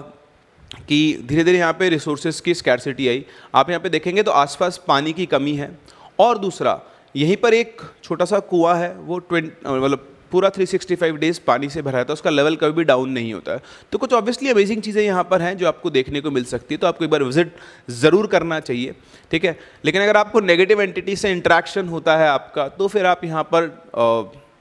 कि 0.88 1.24
धीरे 1.26 1.44
धीरे 1.44 1.58
यहाँ 1.58 1.72
पे 1.72 1.88
रिसोर्सेज 1.88 2.40
की 2.40 2.54
स्कैरसिटी 2.54 3.08
आई। 3.08 3.24
आप 3.54 3.70
यहाँ 3.70 3.80
पे 3.80 3.88
देखेंगे 3.88 4.22
तो 4.22 4.30
आसपास 4.32 4.80
पानी 4.88 5.12
की 5.12 5.26
कमी 5.28 5.54
है। 5.56 5.70
और 6.18 6.38
दूसरा, 6.38 6.80
यहीं 7.14 7.36
पर 7.36 7.54
एक 7.54 7.80
छोटा 8.04 8.24
सा 8.24 8.38
कुआँ 8.40 8.76
है, 8.76 8.94
वो 8.96 9.18
ट्वेंट 9.20 9.52
मतलब 9.66 10.06
पूरा 10.32 10.48
365 10.50 11.16
डेज़ 11.18 11.40
पानी 11.46 11.68
से 11.68 11.82
भरा 11.82 11.98
रहता 11.98 12.12
है, 12.12 12.14
उसका 12.14 12.30
लेवल 12.30 12.56
कभी 12.56 12.72
भी 12.72 12.84
डाउन 12.84 13.10
नहीं 13.10 13.32
होता 13.34 13.52
है। 13.52 13.60
तो 13.92 13.98
कुछ 13.98 14.12
ऑब्वियसली 14.12 14.50
अमेजिंग 14.50 14.82
चीज़ें 14.82 15.02
यहाँ 15.02 15.22
पर 15.30 15.42
हैं 15.42 15.56
जो 15.58 15.68
आपको 15.68 15.90
देखने 15.90 16.20
को 16.20 16.30
मिल 16.30 16.44
सकती 16.46 16.74
है 16.74 16.78
तो 16.78 16.86
आपको 16.86 17.04
एक 17.04 17.10
बार 17.10 17.22
विज़िट 17.22 17.54
ज़रूर 17.92 18.26
करना 18.26 18.58
चाहिए, 18.60 18.94
ठीक 19.30 19.44
है? 19.44 19.56
लेकिन 19.84 20.02
अगर 20.02 20.16
आपको 20.16 20.40
नेगेटिव 20.42 20.82
एंटिटी 20.82 21.16
से 21.16 21.30
इंट्रैक्शन 21.32 21.88
होता 21.88 22.16
है 22.16 22.28
आपका 22.28 22.68
तो 22.70 22.88
फिर 22.88 23.06
आप 23.06 23.24
यहाँ 23.24 23.48
पर 23.54 23.66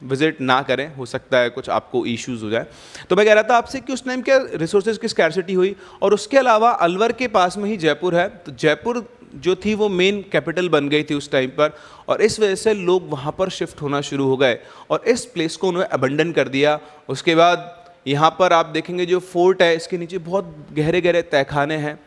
विज़िट 0.02 0.42
ना 0.42 0.62
करें, 0.62 0.96
हो 0.96 1.06
सकता 1.06 1.38
है 1.38 1.50
कुछ 1.50 1.70
आपको 1.70 2.06
इश्यूज़ 2.06 2.44
हो 2.44 2.50
जाए। 2.50 2.66
तो 3.10 3.16
मैं 3.16 3.26
कह 3.26 3.34
रहा 3.34 3.44
था 3.44 3.58
आपसे 3.58 3.80
कि 3.80 3.94
उस 3.94 4.06
टाइम 4.06 4.22
क्या 4.22 4.38
रिसोर्सेज 4.56 4.98
की 4.98 5.08
स्कैरसिटी 5.08 5.54
हुई 5.54 5.76
और 6.02 6.14
उसके 6.14 6.38
अलावा 6.38 6.72
अलवर 6.72 7.12
के 7.12 7.28
पास 7.30 7.58
में 7.58 7.70
ही 7.70 7.78
जयपुर 7.78 8.16
है। 8.16 8.28
तो 8.30 8.52
जयपुर 8.54 9.06
जो 9.36 9.56
थी 9.56 9.74
वो 9.76 9.88
मेन 9.90 10.22
कैपिटल 10.32 10.70
बन 10.70 10.90
गई 10.90 11.04
थी 11.04 11.14
उस 11.14 11.32
टाइम 11.32 11.50
पर 11.52 11.74
और 12.10 12.22
इस 12.22 12.40
वजह 12.40 12.56
से 12.56 12.74
लोग 12.74 13.10
वहाँ 13.10 13.36
पर 13.40 13.50
शिफ्ट 13.50 13.82
होना 13.82 14.02
शुरू 14.02 14.28
हो 14.28 14.38
गए 14.38 14.58
और 14.90 15.04
इस 15.08 15.26
प्लेस 15.28 15.56
को 15.58 15.68
उन्होंने 15.68 15.88
अबंडन 15.90 16.32
कर 16.32 16.48
दिया। 16.50 16.80
उसके 17.10 17.36
बाद 17.36 17.74
यहाँ 18.08 18.30
पर 18.40 18.54
आप 18.54 18.66
देखेंगे 18.68 19.06
जो 19.06 19.20
फोर्ट 19.22 19.62
है, 19.62 19.76
इसके 19.76 19.98
नीचे 19.98 20.18
बहुत 20.20 20.56
गहरे 20.74 21.02
गहरे 21.02 21.22
तहखाने 21.24 21.78
हैं। 21.78 21.98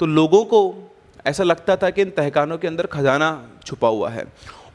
तो 0.00 0.06
लोगों 0.06 0.44
को 0.44 0.62
ऐसा 1.26 1.44
लगता 1.44 1.76
था 1.76 1.90
कि 1.90 2.02
इन 2.02 2.10
तहखानों 2.10 2.58
के 2.58 2.68
अंदर 2.68 2.86
खजाना 2.86 3.30
छुपा 3.66 3.88
हुआ 3.88 4.10
है। 4.10 4.24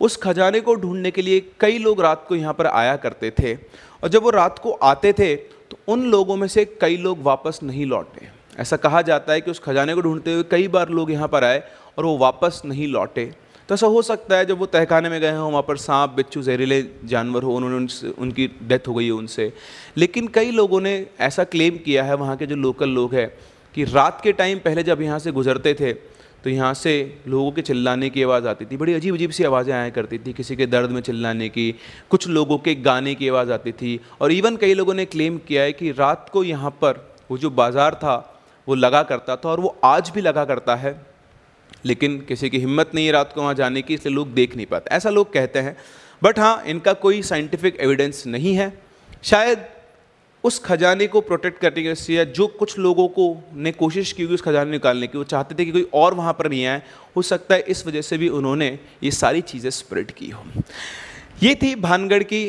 उस 0.06 0.18
खजाने 0.18 0.60
को 0.62 0.76
ढूँढने 0.76 1.12
के 1.12 1.22
लिए 1.22 1.40
कई 1.60 1.78
लोग 1.80 2.02
रात 2.02 2.26
को 2.30 2.36
यहाँ 2.36 2.54
पर 2.54 2.68
आया 2.68 2.96
करते 2.98 3.32
थे। 3.32 3.54
और 3.56 4.10
जब 4.10 4.24
वो 4.24 4.30
रात 4.32 4.60
को 4.60 4.72
आते 4.84 5.14
थे 5.14 5.36
तो 5.36 5.78
उन 5.88 6.04
लोगों 6.12 6.36
में 6.38 6.48
से 6.48 6.66
कई 6.82 6.98
लोग 6.98 7.22
वापस 7.24 7.60
नहीं 7.64 7.86
लौटे। 7.86 8.28
ऐसा 8.58 8.78
कहा 8.78 9.02
जाता 9.04 9.34
है 9.34 9.42
कि 9.42 9.52
उस 9.52 9.60
खजाने 9.60 9.94
को 9.94 10.02
ढूंढते 10.02 10.34
हुए 10.34 10.44
कई 10.52 10.68
बार 10.70 10.90
लोग 10.92 11.12
यहाँ 11.12 11.28
पर 11.28 11.44
आए 11.44 11.64
और 11.98 12.06
वो 12.06 12.18
वापस 12.18 12.62
नहीं 12.66 12.88
लौटे। 12.88 13.26
तो 13.70 13.74
ऐसा 13.74 13.88
हो 13.88 14.02
सकता 14.04 14.38
है 14.38 14.46
जब 14.46 14.60
वो 14.60 14.66
तहखाने 14.68 15.10
में 15.10 15.20
गए 15.22 15.32
हों, 15.32 15.52
वहाँ 15.52 15.62
पर 15.68 15.78
सांप, 15.78 16.10
बिच्छू, 16.12 16.42
जहरीले 16.42 16.82
जानवर 17.06 17.44
हो, 17.44 17.56
उन्होंने 17.56 17.76
उनसे, 17.76 18.10
उनकी 18.10 18.48
डेथ 18.64 18.88
हो 18.88 18.94
गई 18.94 19.06
है 19.06 19.12
उनसे। 19.14 19.52
लेकिन 19.98 20.28
कई 20.28 20.52
लोगों 20.52 20.82
ने 20.82 21.06
ऐसा 21.20 21.44
क्लेम 21.46 21.78
किया 21.86 22.04
है 22.04 22.16
वहाँ 22.16 22.36
के 22.38 22.46
जो 22.46 22.56
लोकल 22.58 22.90
लोग 22.92 23.16
हैं 23.16 23.28
कि 23.76 23.84
रात 23.86 24.20
के 24.24 24.32
टाइम 24.34 24.60
पहले 24.60 24.84
जब 24.84 25.02
यहाँ 25.02 25.20
से 25.20 25.32
गुजरते 25.32 25.74
थे 25.74 25.94
तो 26.46 26.50
यहाँ 26.50 26.74
से 26.74 26.92
लोगों 27.28 27.52
के 27.52 27.62
चिल्लाने 27.62 28.10
की 28.10 28.24
आवाज़ 28.24 28.48
आती 28.48 28.66
थी। 28.66 28.78
बड़ी 28.78 28.94
अजीब 28.94 29.16
अजीब 29.16 29.32
सी 29.32 29.44
आवाज़ें 29.44 29.74
आया 29.74 29.90
करती 29.90 30.18
थी 30.18 30.34
किसी 30.34 30.56
के 30.56 30.66
दर्द 30.66 30.90
में 30.90 31.02
चिल्लाने 31.02 31.48
की, 31.50 31.76
कुछ 32.10 32.28
लोगों 32.28 32.58
के 32.58 32.76
गाने 32.78 33.14
की 33.16 33.28
आवाज़ 33.30 33.52
आती 33.52 33.72
थी। 33.72 34.00
और 34.22 34.32
इवन 34.32 34.58
कई 34.58 34.74
लोगों 34.74 34.94
ने 34.94 35.06
क्लेम 35.06 35.38
किया 35.38 35.64
है 35.64 35.74
कि 35.74 35.92
रात 35.92 36.30
को 36.34 36.44
यहाँ 36.44 36.72
पर 36.82 37.02
वो 37.32 37.38
जो 37.38 37.50
बाज़ार 37.52 37.96
था, 37.96 38.16
वो 38.68 38.76
लगा 38.76 39.02
करता 39.04 39.36
था 39.36 39.50
और 39.50 39.60
वो 39.60 39.76
आज 39.84 40.10
भी 40.10 40.22
लगा 40.22 40.46
करता 40.46 40.76
है। 40.76 40.96
लेकिन 41.86 42.20
किसी 42.22 42.50
की 42.50 42.60
हिम्मत 42.60 42.92
नहीं 42.96 43.06
है 43.06 43.12
रात 43.12 43.34
को 43.34 43.42
वहाँ 43.42 43.54
जाने 43.54 43.82
की, 43.82 43.94
इसलिए 43.94 44.16
लोग 44.16 44.34
देख 44.34 44.56
नहीं 44.56 44.66
पाते। 44.66 44.96
ऐसा 44.96 45.10
लोग 45.10 45.34
कहते 45.34 45.60
हैं। 45.60 45.78
बट 46.22 46.40
हाँ 46.40 46.64
इनका 46.68 46.94
कोई 46.94 47.22
साइंटिफिक 47.24 47.78
एविडेंस 47.80 48.24
नहीं 48.28 48.56
है। 48.56 48.74
शायद 49.24 49.66
उस 50.46 50.60
खजाने 50.60 51.08
को 51.08 51.22
प्रोटेक्ट 51.22 51.60
करने 51.60 51.84
की 51.84 51.96
से 51.96 52.26
जो 52.28 52.48
कुछ 52.60 52.78
लोगों 52.80 53.08
को 53.08 53.26
ने 53.56 53.72
कोशिश 53.72 54.12
की 54.12 54.24
हुई 54.24 54.34
उस 54.34 54.42
खजाने 54.42 54.72
निकालने 54.72 55.08
की, 55.08 55.18
वो 55.18 55.24
चाहते 55.24 55.56
थे 55.56 55.66
कि 55.66 55.72
कोई 55.72 55.88
और 55.94 56.14
वहाँ 56.14 56.34
पर 56.34 56.50
नहीं 56.50 56.66
आए, 56.66 56.82
हो 57.16 57.22
सकता 57.22 57.56
है 57.56 57.62
इस 57.62 57.86
वजह 57.88 58.02
से 58.02 58.18
भी 58.18 58.30
उन्होंने 58.30 58.68
ये 59.04 59.12
सारी 59.12 59.42
चीज़ें 59.42 59.70
स्प्रेड 59.72 60.12
की 60.12 60.30
हो। 60.30 60.44
ये 61.44 61.56
थी 61.56 61.76
भानगढ़ 61.76 62.24
की 62.24 62.42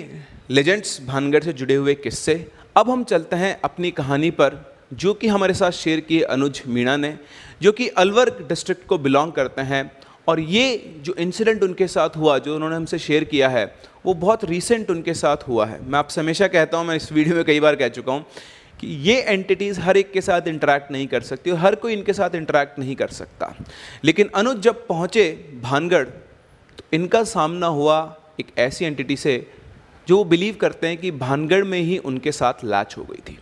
लेजेंड्स 0.50 1.00
भानगढ़ 1.06 1.44
से 1.44 1.52
जुड़े 1.52 1.74
हुए 1.74 1.94
किस्से। 1.94 2.34
अब 2.76 2.90
हम 2.90 3.04
चलते 3.04 3.36
हैं 3.36 3.58
अपनी 3.64 3.90
कहानी 3.90 4.30
पर, 4.30 4.58
जो 4.94 5.14
कि 5.14 5.28
हमारे 5.28 5.54
साथ 5.54 5.70
शेयर 5.70 6.00
किए 6.00 6.22
अनुज 6.22 6.62
मीणा 6.66 6.96
ने, 6.96 7.16
जो 7.62 7.72
कि 7.72 7.88
अलवर 7.88 8.30
डिस्ट्रिक्ट 8.48 8.86
को 8.86 8.98
बिलोंग 8.98 9.32
करते 9.32 9.62
हैं। 9.62 9.90
और 10.28 10.40
ये 10.40 10.94
जो 11.02 11.14
इंसिडेंट 11.14 11.62
उनके 11.62 11.86
साथ 11.86 12.16
हुआ, 12.16 12.38
जो 12.38 12.54
उन्होंने 12.54 12.76
हमसे 12.76 12.98
शेयर 12.98 13.24
किया 13.24 13.48
है, 13.48 13.64
वो 14.06 14.14
बहुत 14.14 14.44
रिसेंट 14.44 14.90
उनके 14.90 15.14
साथ 15.14 15.48
हुआ 15.48 15.66
है। 15.66 15.80
मैं 15.84 15.98
आपसे 15.98 16.20
हमेशा 16.20 16.48
कहता 16.48 16.78
हूँ, 16.78 16.86
मैं 16.86 16.96
इस 16.96 17.10
वीडियो 17.12 17.36
में 17.36 17.44
कई 17.44 17.60
बार 17.60 17.76
कह 17.76 17.88
चुका 17.88 18.12
हूँ 18.12 18.24
कि 18.80 18.86
ये 19.02 19.20
एंटिटीज़ 19.22 19.80
हर 19.80 19.96
एक 19.96 20.12
के 20.12 20.20
साथ 20.20 20.48
इंटरेक्ट 20.48 20.90
नहीं 20.92 21.06
कर 21.06 21.20
सकती 21.22 21.50
और 21.50 21.58
हर 21.58 21.74
कोई 21.74 21.92
इनके 21.92 22.12
साथ 22.12 22.34
इंटरेक्ट 22.34 22.78
नहीं 22.78 22.96
कर 22.96 23.08
सकता। 23.08 23.54
लेकिन 24.04 24.30
अनुज 24.34 24.58
जब 24.58 24.86
पहुँचे 24.86 25.30
भानगढ़ 25.62 26.04
तो 26.04 26.84
इनका 26.92 27.22
सामना 27.24 27.66
हुआ 27.66 27.98
एक 28.40 28.46
ऐसी 28.58 28.84
एंटिटी 28.84 29.16
से, 29.16 29.46
जो 30.08 30.16
वो 30.16 30.24
बिलीव 30.24 30.56
करते 30.60 30.86
हैं 30.86 30.96
कि 30.96 31.10
भानगढ़ 31.12 31.64
में 31.64 31.78
ही 31.80 31.96
उनके 31.98 32.32
साथ 32.32 32.64
लैच 32.64 32.94
हो 32.98 33.04
गई 33.04 33.22
थी। 33.28 33.38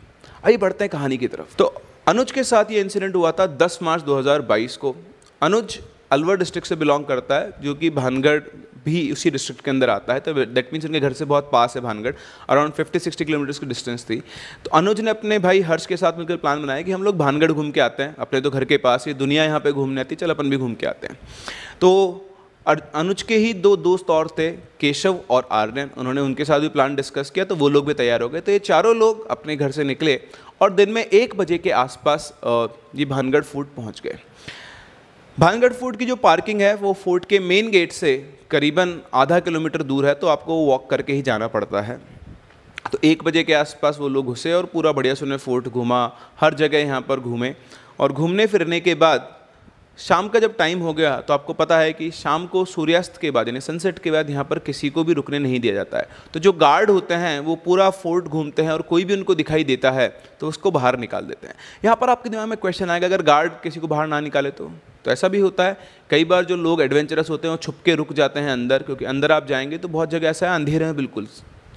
आइए 0.47 0.57
बढ़ते 0.57 0.85
हैं 0.85 0.91
कहानी 0.91 1.17
की 1.17 1.29
तरफ़। 1.29 1.57
तो 1.57 1.65
अनुज 2.09 2.31
के 2.31 2.45
साथ 2.45 2.71
ये 2.71 2.81
इंसिडेंट 2.81 3.15
हुआ 3.15 3.33
था 3.33 3.47
10 3.57 3.79
मार्च 3.83 4.03
2022 4.03 4.77
को। 4.77 4.95
अनुज 5.43 5.79
अलवर 6.15 6.37
डिस्ट्रिक्ट 6.39 6.69
से 6.69 6.77
बिलोंग 6.77 7.05
करता 7.07 7.35
है, 7.37 7.53
जो 7.63 7.75
कि 7.75 7.91
भानगढ़ 7.93 8.41
भी 8.85 9.11
उसी 9.13 9.31
डिस्ट्रिक्ट 9.31 9.65
के 9.65 9.71
अंदर 9.71 9.91
आता 9.91 10.15
है 10.15 10.21
तो 10.21 10.33
दैट 10.35 10.73
मीन्स 10.73 10.87
उनके 10.87 11.01
घर 11.01 11.13
से 11.13 11.25
बहुत 11.27 11.49
पास 11.53 11.75
है 11.77 11.83
Bhangarh 11.83 12.15
around 12.49 12.73
fifty 12.73 12.99
sixty 12.99 13.25
kilometres 13.25 13.59
की 13.59 13.67
डिस्टेंस 13.67 14.05
थी। 14.05 14.17
तो 14.65 14.71
अनुज 14.73 15.01
ने 15.01 15.11
अपने 15.11 15.39
भाई 15.41 15.61
हर्ष 15.63 15.87
के 15.87 15.97
साथ 15.97 16.19
मिलकर 16.19 16.37
प्लान 16.39 16.63
बनाया 16.63 16.83
कि 16.83 16.93
हम 16.93 17.03
लोग 17.03 17.17
भानगढ़ 17.19 17.53
घूम 17.53 17.71
के 17.71 17.81
आते 17.83 18.03
हैं। 18.03 18.15
अपने 18.19 18.41
तो 18.41 18.51
घर 18.51 18.65
के 18.65 18.77
पास 18.79 19.09
ये 19.09 19.15
दुनिया 19.17 19.45
यहाँ 19.45 19.61
पर 19.61 19.73
घूमने 19.73 20.01
आती, 20.01 20.15
चल 20.15 20.31
अपन 20.31 20.51
भी 20.51 20.57
घूम 20.59 20.75
के 20.75 20.87
आते 20.87 21.07
हैं। 21.07 21.19
तो 21.81 21.91
अनुज 22.67 23.23
के 23.23 23.37
ही 23.37 23.53
दो 23.55 23.75
दोस्त 23.79 24.11
और 24.11 24.29
थे, 24.39 24.51
केशव 24.81 25.19
और 25.31 25.49
आर्यन। 25.53 25.91
उन्होंने 25.97 26.21
उनके 26.21 26.45
साथ 26.45 26.61
भी 26.61 26.69
प्लान 26.71 26.95
डिस्कस 26.97 27.31
किया 27.31 27.45
तो 27.45 27.57
वो 27.57 27.69
लोग 27.69 27.87
भी 27.87 27.95
तैयार 27.95 28.23
हो 28.23 28.29
गए। 28.29 28.41
तो 28.41 28.53
ये 28.53 28.59
चारों 28.61 28.95
लोग 28.97 29.27
अपने 29.31 29.57
घर 29.57 29.71
से 29.71 29.85
निकले 29.85 30.21
और 30.61 30.73
दिन 30.73 30.91
में 30.91 31.05
एक 31.05 31.35
बजे 31.37 31.59
के 31.59 31.71
आसपास 31.73 32.33
ये 32.45 33.05
भानगढ़ 33.07 33.43
फ़ूड 33.45 33.75
पहुँच 33.77 34.01
गए। 34.05 34.19
भानगढ़ 35.39 35.73
फोर्ट 35.73 35.97
की 35.97 36.07
जो 36.07 36.15
पार्किंग 36.17 36.61
है, 36.61 36.75
वो 36.75 36.93
फोर्ट 36.95 37.25
के 37.25 37.39
मेन 37.41 37.71
गेट 37.71 37.93
से 37.93 38.17
करीबन 38.51 39.01
आधा 39.15 39.39
किलोमीटर 39.41 39.83
दूर 39.83 40.07
है 40.07 40.15
तो 40.15 40.27
आपको 40.27 40.57
वॉक 40.57 40.89
करके 40.91 41.13
ही 41.13 41.23
जाना 41.23 41.47
पड़ता 41.49 41.81
है। 41.81 41.99
तो 42.93 42.99
एक 43.05 43.23
बजे 43.25 43.43
के 43.45 43.55
आसपास 43.55 43.97
वो 44.01 44.09
लोग 44.09 44.27
घुसे 44.27 44.53
और 44.53 44.67
पूरा 44.67 44.93
बढ़िया 44.93 45.15
से 45.15 45.25
उन्हें 45.25 45.39
फोर्ट 45.39 45.69
घूमा, 45.69 46.11
हर 46.41 46.55
जगह 46.55 46.79
यहाँ 46.79 47.01
पर 47.01 47.21
घूमे। 47.21 47.55
और 48.01 48.13
घूमने 48.13 48.47
फिरने 48.47 48.81
के 48.81 48.95
बाद 48.95 49.29
शाम 49.99 50.29
का 50.29 50.39
जब 50.39 50.57
टाइम 50.57 50.79
हो 50.79 50.93
गया 50.95 51.17
तो 51.19 51.35
आपको 51.35 51.53
पता 51.53 51.79
है 51.79 51.93
कि 51.93 52.11
शाम 52.11 52.47
को 52.47 52.65
सूर्यास्त 52.65 53.17
के 53.17 53.31
बाद, 53.31 53.49
यानी 53.49 53.61
सनसेट 53.61 53.99
के 53.99 54.11
बाद 54.11 54.31
यहाँ 54.31 54.45
पर 54.45 54.59
किसी 54.59 54.89
को 54.91 55.05
भी 55.05 55.13
रुकने 55.13 55.39
नहीं 55.39 55.61
दिया 55.61 55.75
जाता 55.75 55.99
है। 55.99 56.09
तो 56.35 56.41
जो 56.41 56.53
गार्ड 56.55 56.91
होते 56.91 57.15
हैं, 57.15 57.39
वो 57.41 57.55
पूरा 57.57 57.89
फोर्ट 57.93 58.25
घूमते 58.25 58.63
हैं 58.63 58.71
और 58.71 58.83
कोई 58.83 59.05
भी 59.05 59.15
उनको 59.15 59.35
दिखाई 59.35 59.65
देता 59.65 59.91
है 59.91 60.09
तो 60.41 60.49
उसको 60.49 60.71
बाहर 60.71 60.99
निकाल 60.99 61.25
देते 61.25 61.47
हैं। 61.47 61.55
यहाँ 61.85 61.97
पर 61.97 62.11
आपके 62.11 62.31
दिमाग 62.31 62.49
में 62.49 62.57
क्वेश्चन 62.59 62.91
आएगा, 62.91 63.07
अगर 63.07 63.23
गार्ड 63.23 63.53
किसी 63.63 63.81
को 63.81 63.89
बाहर 63.89 64.07
ना 64.07 64.21
निकाले 64.21 64.51
तो? 64.51 64.71
तो 65.05 65.11
ऐसा 65.11 65.29
भी 65.29 65.39
होता 65.39 65.65
है। 65.65 65.77
कई 66.11 66.25
बार 66.25 66.45
जो 66.45 66.57
लोग 66.57 66.83
एडवेंचरस 66.83 67.31
होते 67.31 67.49
हैं, 67.49 67.53
वो 67.53 67.59
छुप 67.59 67.77
के 67.85 67.95
रुक 67.95 68.13
जाते 68.13 68.41
हैं 68.41 68.51
अंदर, 68.51 68.83
क्योंकि 68.83 69.05
अंदर 69.05 69.33
आप 69.33 69.47
जाएँगे 69.47 69.79
तो 69.79 69.89
बहुत 69.89 70.11
जगह 70.11 70.29
ऐसा 70.29 70.49
है, 70.49 70.55
अंधेरे 70.55 70.85
हैं 70.85 70.97
बिल्कुल। 70.97 71.27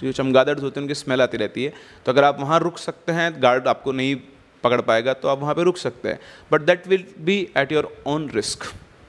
जो 0.01 0.12
चमगादड़ 0.12 0.58
होते 0.60 0.80
हैं, 0.80 0.84
उनकी 0.84 0.95
स्मेल 0.95 1.21
आती 1.21 1.38
रहती 1.38 1.63
है। 1.63 1.73
तो 2.06 2.12
अगर 2.12 2.23
आप 2.23 2.39
वहाँ 2.39 2.60
रुक 2.60 2.77
सकते 2.77 3.12
हैं 3.12 3.32
गार्ड 3.43 3.67
आपको 3.67 3.91
नहीं 3.91 4.15
पकड़ 4.63 4.81
पाएगा 4.81 5.13
तो 5.13 5.27
आप 5.27 5.39
वहाँ 5.39 5.55
पे 5.55 5.63
रुक 5.63 5.77
सकते 5.77 6.09
हैं। 6.09 6.19
But 6.51 6.61
that 6.61 6.87
will 6.87 7.05
be 7.19 7.37
at 7.57 7.71
your 7.71 7.95
own 8.07 8.29
risk 8.29 8.63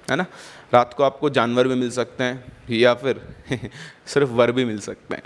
है 0.08 0.16
ना? 0.16 0.26
रात 0.74 0.94
को 0.94 1.04
आपको 1.04 1.30
जानवर 1.30 1.68
भी 1.68 1.74
मिल 1.74 1.90
सकते 1.90 2.24
हैं, 2.24 2.52
या 2.70 2.94
फिर 2.94 3.20
सिर्फ़ 4.06 4.30
वर 4.30 4.52
भी 4.52 4.64
मिल 4.64 4.78
सकते 4.80 5.14
हैं। 5.14 5.22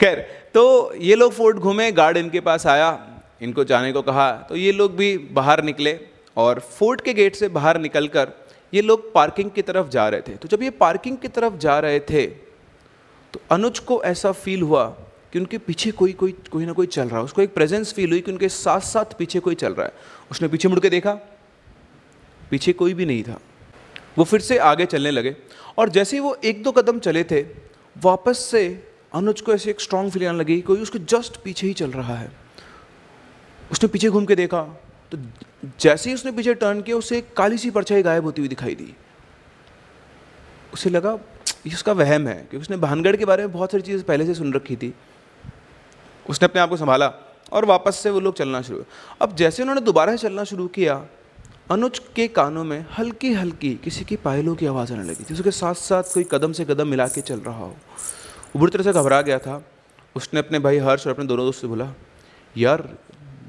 खैर 0.00 0.20
तो 0.54 0.94
ये 0.94 1.14
लोग 1.14 1.32
फोर्ट 1.32 1.56
घूमे, 1.56 1.90
गार्ड 1.92 2.16
इनके 2.16 2.40
पास 2.40 2.66
आया, 2.66 2.98
इनको 3.42 3.64
जाने 3.64 3.92
को 3.92 4.02
कहा 4.02 4.30
तो 4.48 4.56
ये 4.56 4.72
लोग 4.72 4.96
भी 4.96 5.16
बाहर 5.32 5.62
निकले 5.64 5.98
और 6.36 6.60
फोर्ट 6.70 7.00
के 7.00 7.14
गेट 7.14 7.34
से 7.36 7.48
बाहर 7.50 7.78
निकल 7.80 8.08
कर 8.08 8.32
ये 8.72 8.82
लोग 8.82 9.12
पार्किंग 9.14 9.50
की 9.50 9.62
तरफ़ 9.62 9.88
जा 9.88 10.08
रहे 10.08 10.20
थे। 10.20 10.36
तो 10.36 10.48
जब 10.48 10.62
ये 10.62 10.70
पार्किंग 10.78 11.16
की 11.18 11.28
तरफ़ 11.28 11.56
जा 11.58 11.78
रहे 11.78 12.00
थे 12.00 12.26
तो 13.34 13.40
अनुज 13.50 13.78
को 13.78 14.02
ऐसा 14.04 14.32
फील 14.34 14.62
हुआ 14.62 14.84
कि 15.32 15.38
उनके 15.38 15.58
पीछे 15.60 15.90
कोई 15.92 16.12
कोई 16.14 16.32
कोई 16.50 16.66
ना 16.66 16.72
कोई 16.72 16.86
चल 16.88 17.08
रहा 17.08 17.18
है। 17.18 17.24
उसको 17.24 17.42
एक 17.42 17.54
प्रेजेंस 17.54 17.92
फील 17.92 18.10
हुई 18.10 18.20
कि 18.20 18.30
उनके 18.32 18.48
साथ 18.50 18.80
साथ 18.82 19.16
पीछे 19.18 19.40
कोई 19.40 19.54
चल 19.56 19.72
रहा 19.74 19.86
है। 19.86 19.92
उसने 20.30 20.48
पीछे 20.48 20.68
मुड़ 20.68 20.80
के 20.80 20.90
देखा, 20.90 21.12
पीछे 22.50 22.72
कोई 22.74 22.94
भी 22.94 23.06
नहीं 23.06 23.22
था। 23.22 23.38
वो 24.18 24.24
फिर 24.24 24.40
से 24.40 24.58
आगे 24.60 24.86
चलने 24.86 25.10
लगे 25.10 25.34
और 25.78 25.88
जैसे 25.88 26.16
ही 26.16 26.20
वो 26.20 26.34
एक 26.44 26.62
दो 26.62 26.72
कदम 26.72 26.98
चले 27.00 27.24
थे, 27.24 27.40
वापस 27.96 28.38
से 28.46 28.62
अनुज 29.14 29.40
को 29.40 29.52
ऐसे 29.54 29.70
एक 29.70 29.80
स्ट्रांग 29.80 30.10
फीलिंग 30.10 30.28
आने 30.28 30.38
लगी 30.38 30.60
कोई 30.62 30.80
उसके 30.80 30.98
जस्ट 31.08 31.36
पीछे 31.44 31.66
ही 31.66 31.72
चल 31.74 31.90
रहा 31.92 32.16
है। 32.16 32.30
उसने 33.70 33.88
पीछे 33.88 34.08
घूम 34.08 34.26
के 34.26 34.34
देखा 34.36 34.62
तो 35.12 35.18
जैसे 35.80 36.10
ही 36.10 36.14
उसने 36.14 36.32
पीछे 36.32 36.54
टर्न 36.54 36.80
किया, 36.82 36.96
उसे 36.96 37.18
एक 37.18 37.32
काली 37.36 37.58
सी 37.58 37.70
परछाई 37.70 38.02
गायब 38.02 38.24
होती 38.24 38.42
हुई 38.42 38.48
दिखाई 38.48 38.74
दी। 38.74 38.94
उसे 40.74 40.90
लगा, 40.90 41.12
ये 41.66 41.74
उसका 41.74 41.92
वहम 41.94 42.28
है 42.28 42.34
क्योंकि 42.34 42.56
उसने 42.58 42.76
भानगढ़ 42.78 43.16
के 43.16 43.24
बारे 43.24 43.42
में 43.42 43.52
बहुत 43.52 43.72
सारी 43.72 43.82
चीज़ें 43.82 44.02
पहले 44.02 44.26
से 44.26 44.34
सुन 44.34 44.52
रखी 44.52 44.76
थी। 44.76 44.92
उसने 46.32 46.48
अपने 46.48 46.60
आप 46.60 46.68
को 46.68 46.76
संभाला 46.76 47.12
और 47.52 47.64
वापस 47.64 47.96
से 47.96 48.10
वो 48.10 48.20
लोग 48.20 48.36
चलना 48.36 48.60
शुरू 48.62 48.84
अब 49.20 49.34
जैसे 49.36 49.62
उन्होंने 49.62 49.80
दोबारा 49.80 50.16
चलना 50.16 50.44
शुरू 50.44 50.66
किया, 50.68 50.94
अनुज 51.70 51.98
के 52.16 52.26
कानों 52.28 52.64
में 52.64 52.84
हल्की 52.98 53.32
हल्की 53.34 53.74
किसी 53.74 54.04
की 54.04 54.16
पायलों 54.16 54.54
की 54.54 54.66
आवाज़ 54.66 54.92
आने 54.92 55.04
लगी 55.04 55.24
थी 55.24 55.34
उसके 55.34 55.50
साथ 55.50 55.74
साथ 55.74 56.14
कोई 56.14 56.24
कदम 56.30 56.52
से 56.52 56.64
कदम 56.64 56.88
मिला 56.88 57.06
के 57.08 57.20
चल 57.20 57.40
रहा 57.40 57.58
हो। 57.58 57.68
वो 57.68 58.58
बुरी 58.58 58.72
तरह 58.72 58.82
से 58.82 58.92
घबरा 58.92 59.20
गया 59.22 59.38
था। 59.38 59.62
उसने 60.16 60.40
अपने 60.40 60.58
भाई 60.58 60.78
हर्ष 60.78 61.06
और 61.06 61.12
अपने 61.12 61.24
दोनों 61.24 61.44
दोस्त 61.46 61.60
से 61.60 61.66
बोला, 61.66 61.88
यार, 62.56 62.88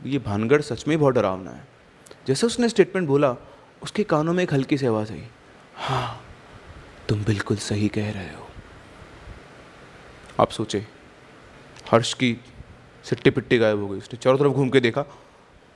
ये 0.05 0.19
भानगढ़ 0.19 0.61
सच 0.61 0.87
में 0.87 0.99
बहुत 0.99 1.13
डरावना 1.13 1.51
है। 1.51 1.67
जैसे 2.27 2.47
उसने 2.47 2.69
स्टेटमेंट 2.69 3.07
बोला, 3.07 3.35
उसके 3.83 4.03
कानों 4.03 4.33
में 4.33 4.43
एक 4.43 4.53
हल्की 4.53 4.77
सी 4.77 4.85
आवाज़ 4.85 5.11
आई 5.11 5.23
हाँ 5.75 6.21
तुम 7.09 7.23
बिल्कुल 7.23 7.57
सही 7.57 7.87
कह 7.87 8.11
रहे 8.11 8.33
हो। 8.33 8.47
आप 10.39 10.49
सोचे, 10.49 10.87
हर्ष 11.91 12.13
की 12.13 12.37
सिट्टी 13.03 13.29
पिट्टी 13.29 13.57
गायब 13.57 13.79
हो 13.79 13.87
गई 13.87 13.97
उसने। 13.97 14.19
चारों 14.21 14.37
तरफ़ 14.37 14.49
घूम 14.49 14.69
के 14.69 14.79
देखा 14.79 15.01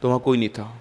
तो 0.01 0.07
वहाँ 0.07 0.19
कोई 0.19 0.37
नहीं 0.37 0.49
था। 0.49 0.77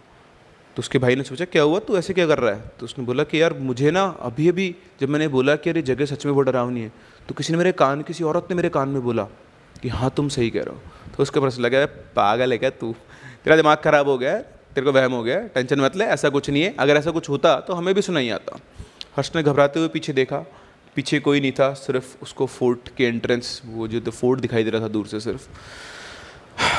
तो 0.76 0.80
उसके 0.80 0.98
भाई 0.98 1.14
ने 1.14 1.22
सोचा, 1.22 1.44
क्या 1.44 1.62
हुआ? 1.62 1.78
तू 1.78 1.98
ऐसे 1.98 2.12
क्या 2.12 2.26
कर 2.26 2.38
रहा 2.38 2.54
है? 2.54 2.60
तो 2.80 2.84
उसने 2.84 3.04
बोला 3.04 3.24
कि, 3.24 3.42
यार, 3.42 3.54
मुझे 3.54 3.90
ना 3.90 4.16
अभी 4.20 4.48
अभी 4.48 4.76
जब 5.00 5.08
मैंने 5.08 5.28
बोला 5.28 5.56
कि, 5.56 5.70
अरे, 5.70 5.82
जगह 5.82 6.04
सच 6.04 6.26
में 6.26 6.34
बहुत 6.34 6.46
डरावनी 6.46 6.80
है। 6.80 6.92
तो 7.28 7.34
किसी 7.34 7.52
ने 7.52 7.58
मेरे 7.58 7.72
कान, 7.72 8.02
किसी 8.02 8.24
औरत 8.24 8.46
ने 8.50 8.56
मेरे 8.56 8.68
कान 8.68 8.88
में 8.88 9.02
बोला 9.02 9.22
कि 9.82 9.88
हाँ 9.88 10.12
तुम 10.16 10.28
सही 10.28 10.50
कह 10.50 10.62
रहे 10.62 10.74
हो। 10.74 10.80
तो 11.16 11.22
उसके 11.22 11.40
पास 11.40 11.58
लगा 11.58 11.86
पागल 11.86 12.52
है 12.52 12.58
क्या 12.58 12.70
तू? 12.70 12.94
तेरा 13.44 13.56
दिमाग 13.56 13.78
ख़राब 13.78 14.08
हो 14.08 14.18
गया 14.18 14.32
है, 14.32 14.42
तेरे 14.74 14.84
को 14.84 14.92
वहम 14.92 15.12
हो 15.12 15.22
गया 15.22 15.38
है, 15.38 15.48
टेंशन 15.48 15.80
मत 15.80 15.96
ले, 15.96 16.04
ऐसा 16.04 16.28
कुछ 16.28 16.50
नहीं 16.50 16.62
है। 16.62 16.74
अगर 16.78 16.96
ऐसा 16.96 17.10
कुछ 17.10 17.28
होता 17.28 17.60
तो 17.60 17.74
हमें 17.74 17.94
भी 17.94 18.02
सुनाई 18.02 18.28
आता। 18.28 18.58
हर्ष 19.16 19.32
ने 19.36 19.42
घबराते 19.42 19.78
हुए 19.78 19.88
पीछे 19.88 20.12
देखा, 20.12 20.38
पीछे 20.94 21.20
कोई 21.20 21.40
नहीं 21.40 21.52
था, 21.52 21.72
सिर्फ़ 21.72 22.16
उसको 22.22 22.46
फोर्ट 22.46 22.88
के 22.96 23.04
एंट्रेंस 23.04 23.62
वो 23.66 23.88
जो 23.88 24.00
तो 24.00 24.10
फोर्ट 24.10 24.40
दिखाई 24.40 24.64
दे 24.64 24.70
रहा 24.70 24.82
था 24.82 24.88
दूर 24.88 25.06
से 25.06 25.20
सिर्फ़। 25.20 25.48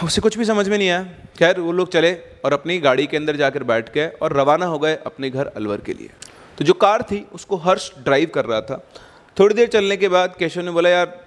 उसे 0.04 0.22
कुछ 0.22 0.38
भी 0.38 0.46
समझ 0.46 0.68
में 0.70 0.78
नहीं 0.78 0.90
आया। 0.90 1.04
खैर, 1.40 1.60
वो 1.60 1.72
लोग 1.72 1.92
चले 1.92 2.14
और 2.46 2.54
अपनी 2.54 2.80
गाड़ी 2.80 3.06
के 3.08 3.18
अंदर 3.18 3.36
जाकर 3.36 3.64
बैठ 3.64 3.94
गए 3.94 4.08
और 4.22 4.34
रवाना 4.34 4.66
हो 4.66 4.80
गए 4.80 4.96
अपने 5.06 5.30
घर 5.30 5.46
अलवर 5.48 5.82
के 5.82 5.94
लिए। 5.94 6.10
तो 6.58 6.66
जो 6.66 6.74
कार 6.74 7.02
थी, 7.02 7.26
उसको 7.34 7.58
हर्ष 7.58 7.92
ड्राइव 8.04 8.32
कर 8.34 8.46
रहा 8.46 8.62
था। 8.62 8.84
थोड़ी 9.38 9.56
देर 9.56 9.68
चलने 9.68 9.98
के 9.98 10.10
बाद 10.10 10.36
केशव 10.40 10.62
ने 10.62 10.72
बोला, 10.72 10.90
यार, 10.90 11.26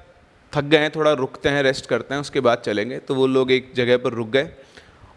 थक 0.53 0.65
गए 0.65 0.79
हैं, 0.79 0.91
थोड़ा 0.91 1.13
रुकते 1.13 1.49
हैं 1.49 1.63
रेस्ट 1.63 1.87
करते 1.87 2.15
हैं, 2.15 2.21
उसके 2.21 2.41
बाद 2.41 2.59
चलेंगे। 2.59 2.99
तो 2.99 3.15
वो 3.15 3.27
लोग 3.27 3.51
एक 3.53 3.73
जगह 3.77 3.97
पर 3.97 4.13
रुक 4.13 4.29
गए 4.29 4.51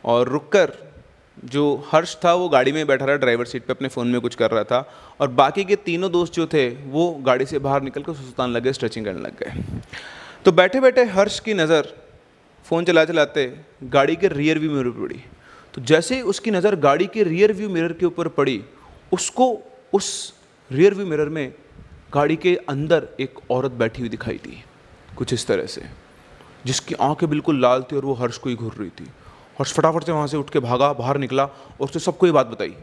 और 0.06 0.30
रुक 0.30 0.52
कर 0.52 0.74
जो 1.46 1.64
हर्ष 1.92 2.16
था, 2.16 2.34
वो 2.34 2.50
गाड़ी 2.50 2.72
में 2.72 2.86
बैठा 2.88 3.06
रहा, 3.06 3.16
ड्राइवर 3.16 3.46
सीट 3.46 3.66
पे 3.66 3.74
अपने 3.74 3.88
फ़ोन 3.88 4.08
में 4.08 4.20
कुछ 4.22 4.36
कर 4.36 4.52
रहा 4.52 4.64
था 4.64 4.88
और 5.20 5.28
बाकी 5.28 5.64
के 5.64 5.76
तीनों 5.76 6.12
दोस्त 6.12 6.34
जो 6.34 6.46
थे, 6.48 6.70
वो 6.70 7.12
गाड़ी 7.26 7.46
से 7.46 7.60
बाहर 7.60 7.82
निकल 7.82 8.04
कर 8.04 8.14
सुस्तान 8.14 8.52
लगे 8.52 8.74
स्ट्रेचिंग 8.74 9.06
करने 9.06 9.22
लग 9.22 9.40
गए। 9.40 9.64
तो 10.46 10.52
बैठे 10.52 10.80
बैठे 10.80 11.04
हर्ष 11.06 11.40
की 11.40 11.54
नज़र 11.54 11.94
फ़ोन 12.66 12.86
चला 12.86 13.04
चलाते, 13.06 13.46
गाड़ी 13.86 14.16
के 14.16 14.28
रियर 14.30 14.60
व्यू 14.60 14.72
मिरर 14.72 14.90
पड़ी। 14.92 15.24
तो 15.74 15.82
जैसे 15.82 16.16
ही 16.16 16.22
उसकी 16.24 16.52
नज़र 16.52 16.76
गाड़ी 16.78 17.08
के 17.08 17.24
रियर 17.24 17.54
व्यू 17.54 17.70
मिरर 17.70 17.94
के 17.94 18.06
ऊपर 18.06 18.28
पड़ी, 18.30 18.64
उसको 19.12 19.48
उस 19.94 20.34
रियर 20.72 20.94
व्यू 20.94 21.06
मिरर 21.08 21.30
में 21.30 21.54
गाड़ी 22.14 22.36
के 22.36 22.56
अंदर 22.70 23.08
एक 23.20 23.40
औरत 23.52 23.72
बैठी 23.74 24.02
हुई 24.02 24.10
दिखाई 24.10 24.38
दी, 24.38 24.64
कुछ 25.18 25.34
इस 25.34 25.48
तरह 25.48 25.66
से, 25.66 25.82
जिसकी 26.66 26.96
आँखें 27.02 27.30
बिल्कुल 27.30 27.62
लाल 27.62 27.84
थी 27.84 27.96
और 27.96 28.06
वो 28.06 28.14
हर्ष 28.14 28.38
को 28.38 28.50
ही 28.50 28.56
घूर 28.56 28.74
रही 28.74 28.90
थी। 28.92 29.10
हर्ष 29.60 29.74
फटाफट 29.74 30.04
से 30.04 30.12
वहाँ 30.12 30.28
से 30.28 30.38
उठ 30.38 30.50
के 30.50 30.60
भागा, 30.60 30.92
बाहर 30.94 31.18
निकला 31.18 31.44
और 31.44 31.82
उसने 31.82 32.00
सबको 32.02 32.26
ये 32.26 32.32
बात 32.32 32.48
बताई। 32.48 32.76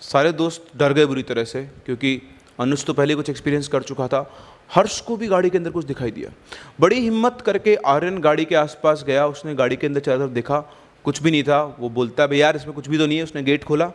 सारे 0.00 0.32
दोस्त 0.34 0.70
डर 0.76 0.92
गए 0.92 1.06
बुरी 1.06 1.22
तरह 1.22 1.44
से, 1.44 1.62
क्योंकि 1.86 2.20
अनुज 2.60 2.84
तो 2.84 2.94
पहले 2.94 3.14
कुछ 3.14 3.30
एक्सपीरियंस 3.30 3.68
कर 3.68 3.82
चुका 3.82 4.06
था 4.08 4.22
हर्ष 4.70 5.00
को 5.00 5.16
भी 5.16 5.26
गाड़ी 5.26 5.50
के 5.50 5.58
अंदर 5.58 5.70
कुछ 5.70 5.84
दिखाई 5.84 6.10
दिया। 6.10 6.32
बड़ी 6.80 7.00
हिम्मत 7.00 7.40
करके 7.40 7.74
आर्यन 7.74 8.18
गाड़ी 8.18 8.44
के 8.44 8.54
आसपास 8.54 9.04
गया, 9.06 9.26
उसने 9.26 9.54
गाड़ी 9.54 9.76
के 9.76 9.86
अंदर 9.86 10.00
चारों 10.00 10.20
तरफ़ 10.20 10.30
देखा। 10.30 10.60
कुछ 11.04 11.22
भी 11.22 11.30
नहीं 11.30 11.42
था, 11.42 11.76
वो 11.80 11.88
बोलता 11.88 12.26
भाई 12.26 12.38
यार, 12.38 12.56
इसमें 12.56 12.74
कुछ 12.74 12.88
भी 12.88 12.98
तो 12.98 13.06
नहीं 13.06 13.18
है। 13.18 13.24
उसने 13.24 13.42
गेट 13.42 13.64
खोला। 13.64 13.92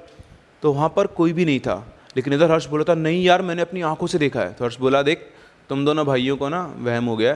तो 0.62 0.74
वहाँ 0.74 0.94
पर 0.96 1.08
कोई 1.08 1.34
भी 1.34 1.46
नहीं 1.46 1.60
था। 1.60 1.98
लेकिन 2.16 2.34
इधर 2.34 2.52
हर्ष 2.52 2.66
बोला 2.66 2.84
था, 2.84 2.94
नहीं 2.94 3.24
यार, 3.24 3.42
मैंने 3.42 3.62
अपनी 3.62 3.82
आँखों 3.82 4.08
से 4.08 4.18
देखा 4.18 4.40
है। 4.40 4.54
तो 4.54 4.66
हर्ष 4.66 4.78
बोला, 4.78 5.02
देख, 5.02 5.30
तुम 5.70 5.86
दोनों 5.86 6.06
भाइयों 6.06 6.38
को 6.38 6.50
ना 6.50 6.76
वहम 6.78 7.06
हो 7.06 7.18
गया 7.18 7.34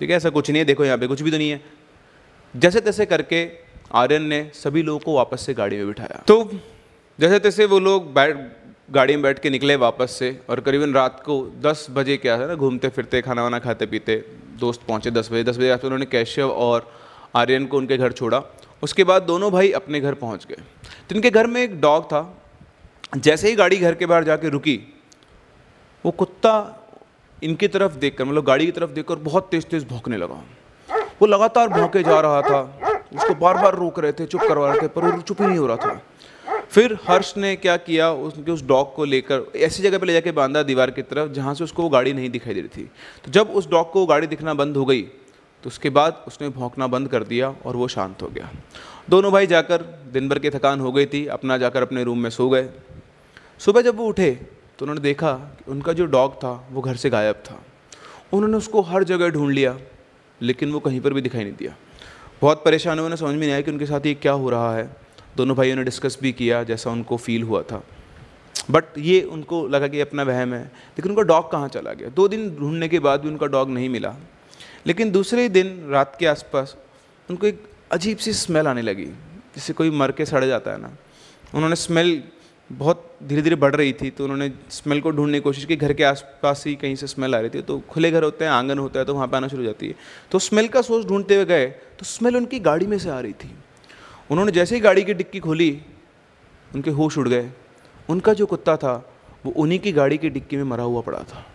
ठीक 0.00 0.10
है, 0.10 0.16
ऐसा 0.16 0.30
कुछ 0.30 0.50
नहीं 0.50 0.58
है। 0.58 0.64
देखो 0.64 0.84
यहाँ 0.84 0.98
पे 0.98 1.06
कुछ 1.06 1.22
भी 1.22 1.30
तो 1.30 1.38
नहीं 1.38 1.50
है। 1.50 1.62
जैसे 2.56 2.80
तैसे 2.80 3.06
करके 3.06 3.50
आर्यन 3.94 4.22
ने 4.22 4.50
सभी 4.54 4.82
लोगों 4.82 4.98
को 4.98 5.14
वापस 5.14 5.46
से 5.46 5.54
गाड़ी 5.54 5.76
में 5.76 5.86
बिठाया। 5.86 6.22
तो 6.26 6.50
जैसे 7.20 7.38
तैसे 7.38 7.64
वो 7.64 7.78
लोग 7.78 8.14
बैठ 8.14 8.36
गाड़ी 8.90 9.14
में 9.14 9.22
बैठ 9.22 9.38
के 9.38 9.50
निकले 9.50 9.76
वापस 9.76 10.10
से 10.10 10.40
और 10.48 10.60
करीबन 10.60 10.92
रात 10.94 11.22
को 11.24 11.52
10 11.60 11.86
बजे 11.90 12.16
क्या 12.16 12.36
है 12.36 12.48
ना, 12.48 12.54
घूमते 12.54 12.88
फिरते 12.88 13.22
खाना 13.22 13.42
वाना 13.42 13.58
खाते 13.58 13.86
पीते, 13.86 14.16
दोस्त 14.60 14.80
पहुँचे 14.88 15.10
10 15.10 15.28
बजे। 15.32 15.44
10 15.44 15.56
बजे 15.56 15.70
आते 15.70 15.86
उन्होंने 15.86 16.06
कैशव 16.06 16.50
और 16.50 16.92
आर्यन 17.36 17.66
को 17.66 17.76
उनके 17.76 17.96
घर 17.96 18.12
छोड़ा। 18.12 18.42
उसके 18.82 19.04
बाद 19.04 19.22
दोनों 19.22 19.52
भाई 19.52 19.72
अपने 19.72 20.00
घर 20.00 20.14
पहुँच 20.14 20.46
गए। 20.46 20.56
तो 21.08 21.14
इनके 21.14 21.30
घर 21.30 21.46
में 21.46 21.62
एक 21.62 21.80
डॉग 21.80 22.04
था। 22.04 22.42
जैसे 23.16 23.48
ही 23.48 23.54
गाड़ी 23.54 23.76
घर 23.76 23.94
के 23.94 24.06
बाहर 24.06 24.24
जाके 24.24 24.48
रुकी, 24.48 24.80
वो 26.04 26.10
कुत्ता 26.10 26.84
इनकी 27.42 27.68
तरफ़ 27.68 27.92
देखकर 27.92 28.24
मतलब 28.24 28.44
गाड़ी 28.44 28.66
की 28.66 28.72
तरफ़ 28.72 28.90
देखकर 28.90 29.14
बहुत 29.14 29.48
तेज़ 29.50 29.64
तेज़ 29.64 29.86
भौंकने 29.86 30.16
लगा। 30.16 30.42
वो 31.20 31.26
लगातार 31.26 31.68
भौंके 31.68 32.02
जा 32.02 32.20
रहा 32.20 32.42
था। 32.42 32.60
उसको 33.14 33.34
बार 33.34 33.54
बार 33.54 33.74
रोक 33.74 33.98
रहे 33.98 34.12
थे, 34.12 34.26
चुप 34.26 34.40
करवा 34.40 34.72
रहे 34.72 34.82
थे, 34.82 34.88
पर 34.88 35.04
वो 35.04 35.20
चुप 35.22 35.42
ही 35.42 35.46
नहीं 35.48 35.58
हो 35.58 35.66
रहा 35.66 35.76
था। 35.76 36.00
फिर 36.70 36.96
हर्ष 37.02 37.32
ने 37.36 37.54
क्या 37.56 37.76
किया? 37.78 38.10
उसके 38.12 38.52
उस 38.52 38.64
डॉग 38.66 38.94
को 38.94 39.04
लेकर, 39.04 39.42
ऐसी 39.56 39.82
जगह 39.82 39.98
पे 39.98 40.06
ले 40.06 40.12
जाके 40.12 40.32
बांधा 40.32 40.62
दीवार 40.62 40.90
की 40.90 41.02
तरफ़, 41.02 41.30
जहाँ 41.32 41.54
से 41.54 41.64
उसको 41.64 41.82
वो 41.82 41.88
गाड़ी 41.88 42.12
नहीं 42.12 42.30
दिखाई 42.30 42.54
दे 42.54 42.60
रही 42.60 42.68
थी। 42.76 42.90
तो 43.24 43.30
जब 43.32 43.50
उस 43.50 43.68
डॉग 43.70 43.92
को 43.92 44.04
गाड़ी 44.06 44.26
दिखना 44.26 44.54
बंद 44.54 44.76
हो 44.76 44.84
गई 44.84 45.02
तो 45.64 45.66
उसके 45.66 45.90
बाद 45.90 46.24
उसने 46.26 46.48
भौंकना 46.48 46.86
बंद 46.86 47.08
कर 47.08 47.22
दिया 47.24 47.48
और 47.64 47.76
वो 47.76 47.86
शांत 47.88 48.20
हो 48.22 48.28
गया। 48.28 48.50
दोनों 49.10 49.32
भाई 49.32 49.46
जाकर 49.46 49.82
दिन 50.12 50.28
भर 50.28 50.38
की 50.38 50.50
थकान 50.50 50.80
हो 50.80 50.92
गई 50.92 51.06
थी, 51.06 51.26
अपना 51.26 51.56
जाकर 51.58 51.82
अपने 51.82 52.04
रूम 52.04 52.18
में 52.18 52.30
सो 52.30 52.48
गए। 52.48 52.68
सुबह 53.58 53.82
जब 53.82 53.96
वो 53.96 54.06
उठे 54.06 54.30
तो 54.78 54.84
उन्होंने 54.84 55.00
देखा 55.00 55.32
कि 55.32 55.70
उनका 55.70 55.92
जो 55.92 56.06
डॉग 56.06 56.36
था, 56.36 56.68
वो 56.70 56.80
घर 56.80 56.96
से 56.96 57.10
गायब 57.10 57.42
था। 57.44 57.60
उन्होंने 58.32 58.56
उसको 58.56 58.80
हर 58.82 59.04
जगह 59.04 59.28
ढूंढ 59.28 59.52
लिया, 59.52 59.76
लेकिन 60.40 60.72
वो 60.72 60.80
कहीं 60.80 61.00
पर 61.00 61.12
भी 61.12 61.20
दिखाई 61.20 61.42
नहीं 61.42 61.52
दिया। 61.52 61.74
बहुत 62.42 62.62
परेशान 62.64 62.98
हुए, 62.98 63.04
उन्हें 63.04 63.16
समझ 63.16 63.30
में 63.30 63.40
नहीं 63.40 63.50
आया 63.50 63.60
कि 63.60 63.70
उनके 63.70 63.86
साथ 63.86 64.06
ये 64.06 64.14
क्या 64.14 64.32
हो 64.32 64.50
रहा 64.50 64.74
है। 64.76 65.07
दोनों 65.38 65.56
भाइयों 65.56 65.76
ने 65.76 65.84
डिस्कस 65.84 66.18
भी 66.22 66.32
किया, 66.32 66.62
जैसा 66.64 66.90
उनको 66.90 67.16
फील 67.18 67.42
हुआ 67.42 67.62
था। 67.62 67.82
बट 68.70 68.84
ये 68.98 69.20
उनको 69.22 69.66
लगा 69.68 69.88
कि 69.88 70.00
अपना 70.00 70.22
वहम 70.22 70.54
है। 70.54 70.62
लेकिन 70.62 71.12
उनका 71.12 71.22
डॉग 71.24 71.50
कहाँ 71.50 71.68
चला 71.68 71.92
गया? 71.92 72.08
दो 72.10 72.28
दिन 72.28 72.50
ढूँढने 72.56 72.88
के 72.88 72.98
बाद 72.98 73.20
भी 73.20 73.28
उनका 73.28 73.46
डॉग 73.46 73.70
नहीं 73.70 73.88
मिला। 73.88 74.14
लेकिन 74.86 75.10
दूसरे 75.10 75.48
दिन 75.48 75.86
रात 75.90 76.16
के 76.20 76.26
आसपास 76.26 76.76
उनको 77.28 77.46
एक 77.46 77.62
अजीब 77.92 78.18
सी 78.18 78.32
स्मेल 78.34 78.66
आने 78.66 78.82
लगी, 78.82 79.04
जिससे 79.04 79.72
कोई 79.72 79.90
मर 79.92 80.12
के 80.12 80.24
सड़ 80.26 80.44
जाता 80.44 80.70
है 80.70 80.80
ना। 80.80 80.90
उन्होंने 81.54 81.76
स्मेल 81.76 82.22
बहुत 82.70 83.04
धीरे 83.24 83.42
धीरे 83.42 83.56
बढ़ 83.56 83.74
रही 83.74 83.92
थी 83.92 84.10
तो 84.10 84.24
उन्होंने 84.24 84.50
स्मेल 84.70 85.00
को 85.00 85.10
ढूँढने 85.10 85.38
की 85.38 85.42
कोशिश 85.42 85.64
की। 85.64 85.76
घर 85.76 85.92
के 85.92 86.04
आसपास 86.04 86.64
ही 86.66 86.74
कहीं 86.74 86.96
से 86.96 87.06
स्मेल 87.06 87.34
आ 87.34 87.38
रही 87.40 87.50
थी 87.50 87.62
तो 87.62 87.78
खुले 87.88 88.10
घर 88.10 88.22
होते 88.22 88.44
हैं, 88.44 88.52
आँगन 88.52 88.78
होता 88.78 89.00
है 89.00 89.04
तो 89.06 89.14
वहाँ 89.14 89.28
पर 89.28 89.36
आना 89.36 89.48
शुरू 89.48 89.62
हो 89.62 89.66
जाती 89.66 89.88
है। 89.88 89.94
तो 90.30 90.38
स्मेल 90.38 90.68
का 90.68 90.82
सोर्स 90.82 91.06
ढूंढते 91.06 91.34
हुए 91.34 91.44
गए 91.44 91.66
तो 91.98 92.04
स्मेल 92.04 92.36
उनकी 92.36 92.60
गाड़ी 92.60 92.86
में 92.86 92.98
से 92.98 93.10
आ 93.10 93.20
रही 93.20 93.32
थी। 93.34 93.50
उन्होंने 94.30 94.52
जैसे 94.52 94.74
ही 94.74 94.80
गाड़ी 94.80 95.02
की 95.04 95.14
डिक्की 95.14 95.40
खोली, 95.40 95.82
उनके 96.74 96.90
होश 96.90 97.18
उड़ 97.18 97.28
गए। 97.28 97.50
उनका 98.08 98.32
जो 98.32 98.46
कुत्ता 98.46 98.76
था, 98.76 99.12
वो 99.46 99.52
उन्हीं 99.52 99.78
की 99.78 99.92
गाड़ी 99.92 100.18
की 100.18 100.30
डिक्की 100.30 100.56
में 100.56 100.64
मरा 100.64 100.84
हुआ 100.84 101.00
पड़ा 101.00 101.18
था। 101.18 101.46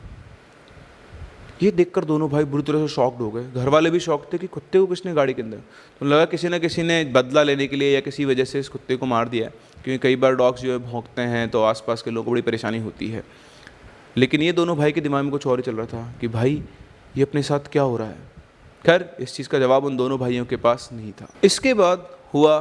ये 1.63 1.71
देखकर 1.71 2.05
दोनों 2.05 2.29
भाई 2.29 2.43
बुरी 2.43 2.63
तरह 2.63 2.87
से 2.87 2.93
शॉक्ड 2.93 3.21
हो 3.21 3.29
गए। 3.31 3.43
घर 3.51 3.69
वाले 3.69 3.89
भी 3.89 3.99
शॉक 3.99 4.33
थे 4.33 4.37
कि 4.37 4.47
कुत्ते 4.47 4.79
को 4.79 4.85
किसने 4.85 5.13
गाड़ी 5.13 5.33
के 5.33 5.41
अंदर 5.41 5.57
तो 5.99 6.05
लगा 6.05 6.25
किसी 6.25 6.49
ना 6.49 6.57
किसी 6.57 6.83
ने 6.83 7.03
बदला 7.05 7.43
लेने 7.43 7.67
के 7.67 7.75
लिए 7.75 7.93
या 7.93 7.99
किसी 7.99 8.25
वजह 8.25 8.45
से 8.45 8.59
इस 8.59 8.69
कुत्ते 8.69 8.95
को 8.95 9.05
मार 9.05 9.29
दिया 9.29 9.49
क्योंकि 9.83 9.97
कई 9.97 10.15
बार 10.15 10.35
डॉग्स 10.35 10.61
जो 10.61 10.71
है 10.71 10.77
भोंकते 10.77 11.21
हैं 11.21 11.49
तो 11.49 11.63
आसपास 11.63 12.01
के 12.01 12.11
लोगों 12.11 12.25
को 12.25 12.31
बड़ी 12.31 12.41
परेशानी 12.41 12.79
होती 12.79 13.07
है। 13.07 13.23
लेकिन 14.17 14.41
ये 14.41 14.51
दोनों 14.51 14.77
भाई 14.77 14.91
के 14.91 15.01
दिमाग 15.01 15.23
में 15.23 15.31
कुछ 15.31 15.47
और 15.47 15.57
ही 15.57 15.63
चल 15.63 15.75
रहा 15.75 15.85
था 15.85 16.13
कि 16.21 16.27
भाई, 16.27 16.63
ये 17.17 17.23
अपने 17.23 17.43
साथ 17.43 17.59
क्या 17.59 17.83
हो 17.83 17.97
रहा 17.97 18.07
है? 18.07 18.17
खैर, 18.85 19.15
इस 19.19 19.33
चीज़ 19.33 19.49
का 19.49 19.59
जवाब 19.59 19.85
उन 19.85 19.97
दोनों 19.97 20.19
भाइयों 20.19 20.45
के 20.45 20.55
पास 20.55 20.89
नहीं 20.93 21.11
था। 21.11 21.27
इसके 21.43 21.73
बाद 21.73 22.17
हुआ 22.33 22.59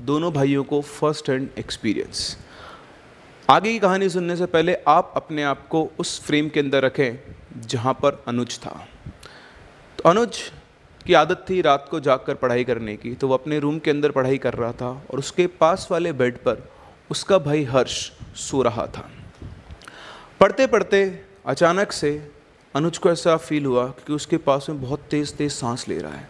दोनों 0.00 0.32
भाइयों 0.32 0.64
को 0.64 0.80
फ़र्स्ट 0.80 1.30
हैंड 1.30 1.48
एक्सपीरियंस 1.58 2.38
आगे 3.48 3.72
की 3.72 3.78
कहानी 3.78 4.08
सुनने 4.08 4.36
से 4.36 4.46
पहले 4.46 4.74
आप 4.88 5.12
अपने 5.16 5.42
आप 5.42 5.66
को 5.68 5.82
उस 5.98 6.20
फ्रेम 6.22 6.48
के 6.48 6.60
अंदर 6.60 6.82
रखें 6.82 7.18
जहाँ 7.60 7.94
पर 7.94 8.22
अनुज 8.28 8.58
था। 8.58 8.88
तो 9.98 10.08
अनुज 10.10 10.40
की 11.06 11.14
आदत 11.14 11.44
थी 11.50 11.60
रात 11.60 11.88
को 11.90 12.00
जाकर 12.00 12.34
पढ़ाई 12.34 12.64
करने 12.64 12.96
की 12.96 13.14
तो 13.14 13.28
वो 13.28 13.34
अपने 13.34 13.58
रूम 13.58 13.78
के 13.78 13.90
अंदर 13.90 14.10
पढ़ाई 14.10 14.38
कर 14.38 14.54
रहा 14.54 14.72
था 14.72 14.90
और 15.10 15.18
उसके 15.18 15.46
पास 15.46 15.88
वाले 15.90 16.12
बेड 16.12 16.36
पर 16.36 16.68
उसका 17.10 17.38
भाई 17.38 17.64
हर्ष 17.64 18.10
सो 18.36 18.62
रहा 18.62 18.86
था। 18.86 19.10
पढ़ते 20.40 20.66
पढ़ते 20.66 21.20
अचानक 21.46 21.92
से 21.92 22.30
अनुज 22.74 22.98
को 22.98 23.10
ऐसा 23.10 23.36
फील 23.36 23.66
हुआ 23.66 23.86
कि 24.06 24.12
उसके 24.12 24.36
पास 24.36 24.66
में 24.68 24.80
बहुत 24.82 25.00
तेज़ 25.10 25.34
तेज़ 25.34 25.52
सांस 25.52 25.88
ले 25.88 25.98
रहा 25.98 26.12
है। 26.12 26.28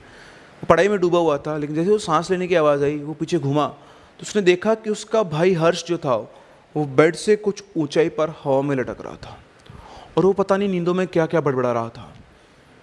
पढ़ाई 0.62 0.88
में 0.88 0.98
डूबा 1.00 1.18
हुआ 1.18 1.36
था, 1.38 1.56
लेकिन 1.56 1.76
जैसे 1.76 1.90
वो 1.90 1.98
सांस 2.00 2.30
लेने 2.30 2.46
की 2.48 2.54
आवाज़ 2.54 2.84
आई, 2.84 2.98
वो 2.98 3.14
पीछे 3.14 3.38
घुमा 3.38 3.66
तो 3.66 4.22
उसने 4.22 4.42
देखा 4.42 4.74
कि 4.76 4.90
उसका 4.90 5.22
भाई 5.24 5.52
हर्ष 5.54 5.84
जो 5.86 5.98
था, 5.98 6.14
वो 6.74 6.84
बेड 6.86 7.14
से 7.16 7.36
कुछ 7.38 7.62
ऊंचाई 7.76 8.08
पर 8.10 8.34
हवा 8.42 8.60
में 8.62 8.74
लटक 8.76 9.00
रहा 9.00 9.16
था 9.16 9.38
और 10.16 10.24
वो 10.24 10.32
पता 10.34 10.56
नहीं 10.56 10.68
नींदों 10.68 10.94
में 10.94 11.06
क्या 11.08 11.26
क्या 11.26 11.40
बड़बड़ा 11.40 11.72
रहा 11.72 11.88
था। 11.88 12.12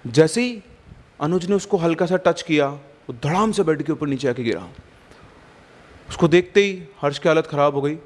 जैसे 0.05 0.41
ही 0.41 0.61
अनुज 1.21 1.45
ने 1.49 1.55
उसको 1.55 1.77
हल्का 1.77 2.05
सा 2.05 2.17
टच 2.17 2.41
किया, 2.41 2.67
वो 2.67 3.13
धड़ाम 3.23 3.51
से 3.51 3.63
बेड 3.63 3.83
के 3.83 3.91
ऊपर 3.91 4.07
नीचे 4.07 4.27
आके 4.27 4.43
गिरा। 4.43 4.67
उसको 6.09 6.27
देखते 6.27 6.61
ही 6.61 6.81
हर्ष 7.01 7.19
की 7.19 7.29
हालत 7.29 7.47
ख़राब 7.47 7.75
हो 7.75 7.81
गई। 7.81 7.97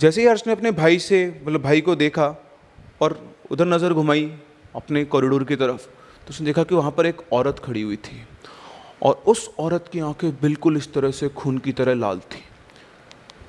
जैसे 0.00 0.20
ही 0.20 0.26
हर्ष 0.26 0.46
ने 0.46 0.52
अपने 0.52 0.70
भाई 0.72 0.98
से 1.00 1.26
मतलब 1.44 1.62
भाई 1.62 1.80
को 1.80 1.96
देखा 1.96 2.34
और 3.00 3.18
उधर 3.50 3.66
नज़र 3.66 3.92
घुमाई 3.92 4.30
अपने 4.76 5.04
कॉरिडोर 5.06 5.44
की 5.44 5.56
तरफ़ 5.56 5.86
तो 6.26 6.30
उसने 6.30 6.46
देखा 6.46 6.62
कि 6.64 6.74
वहाँ 6.74 6.90
पर 6.90 7.06
एक 7.06 7.20
औरत 7.32 7.58
खड़ी 7.64 7.82
हुई 7.82 7.96
थी। 7.98 8.24
और 9.02 9.22
उस 9.26 9.50
औरत 9.58 9.88
की 9.92 10.00
आँखें 10.00 10.30
बिल्कुल 10.40 10.76
इस 10.76 10.92
तरह 10.92 11.10
से 11.10 11.28
खून 11.28 11.58
की 11.58 11.72
तरह 11.72 11.94
लाल 11.94 12.18
थी। 12.18 12.42